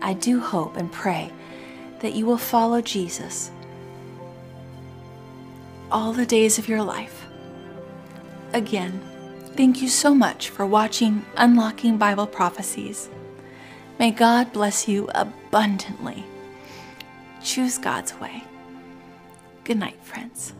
[0.00, 1.32] I do hope and pray
[1.98, 3.50] that you will follow Jesus
[5.90, 7.26] all the days of your life.
[8.52, 9.00] Again,
[9.56, 13.10] thank you so much for watching Unlocking Bible Prophecies.
[13.98, 16.22] May God bless you abundantly.
[17.42, 18.44] Choose God's way.
[19.64, 20.52] Good night, friends.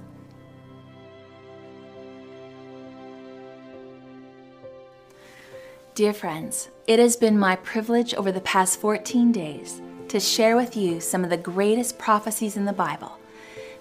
[5.96, 10.76] Dear friends, it has been my privilege over the past 14 days to share with
[10.76, 13.18] you some of the greatest prophecies in the Bible,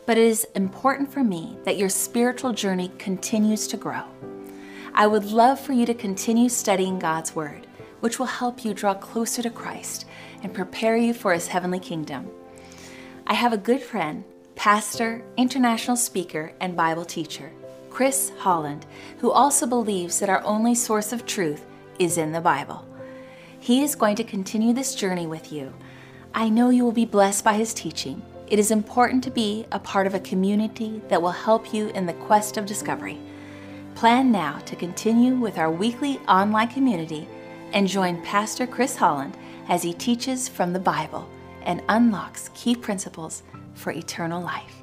[0.07, 4.01] but it is important for me that your spiritual journey continues to grow.
[4.95, 7.68] I would love for you to continue studying God's Word,
[7.99, 10.05] which will help you draw closer to Christ
[10.41, 12.28] and prepare you for His heavenly kingdom.
[13.28, 14.24] I have a good friend,
[14.55, 17.51] pastor, international speaker, and Bible teacher,
[17.91, 18.88] Chris Holland,
[19.20, 21.66] who also believes that our only source of truth
[22.00, 22.86] is in the Bible.
[23.60, 25.74] He is going to continue this journey with you.
[26.34, 28.22] I know you will be blessed by his teaching.
[28.47, 32.06] It is important to be a part of a community that will help you in
[32.06, 33.20] the quest of discovery.
[33.95, 37.28] Plan now to continue with our weekly online community
[37.74, 39.38] and join Pastor Chris Holland
[39.68, 41.30] as he teaches from the Bible
[41.64, 43.43] and unlocks key principles
[43.74, 44.78] for eternal life.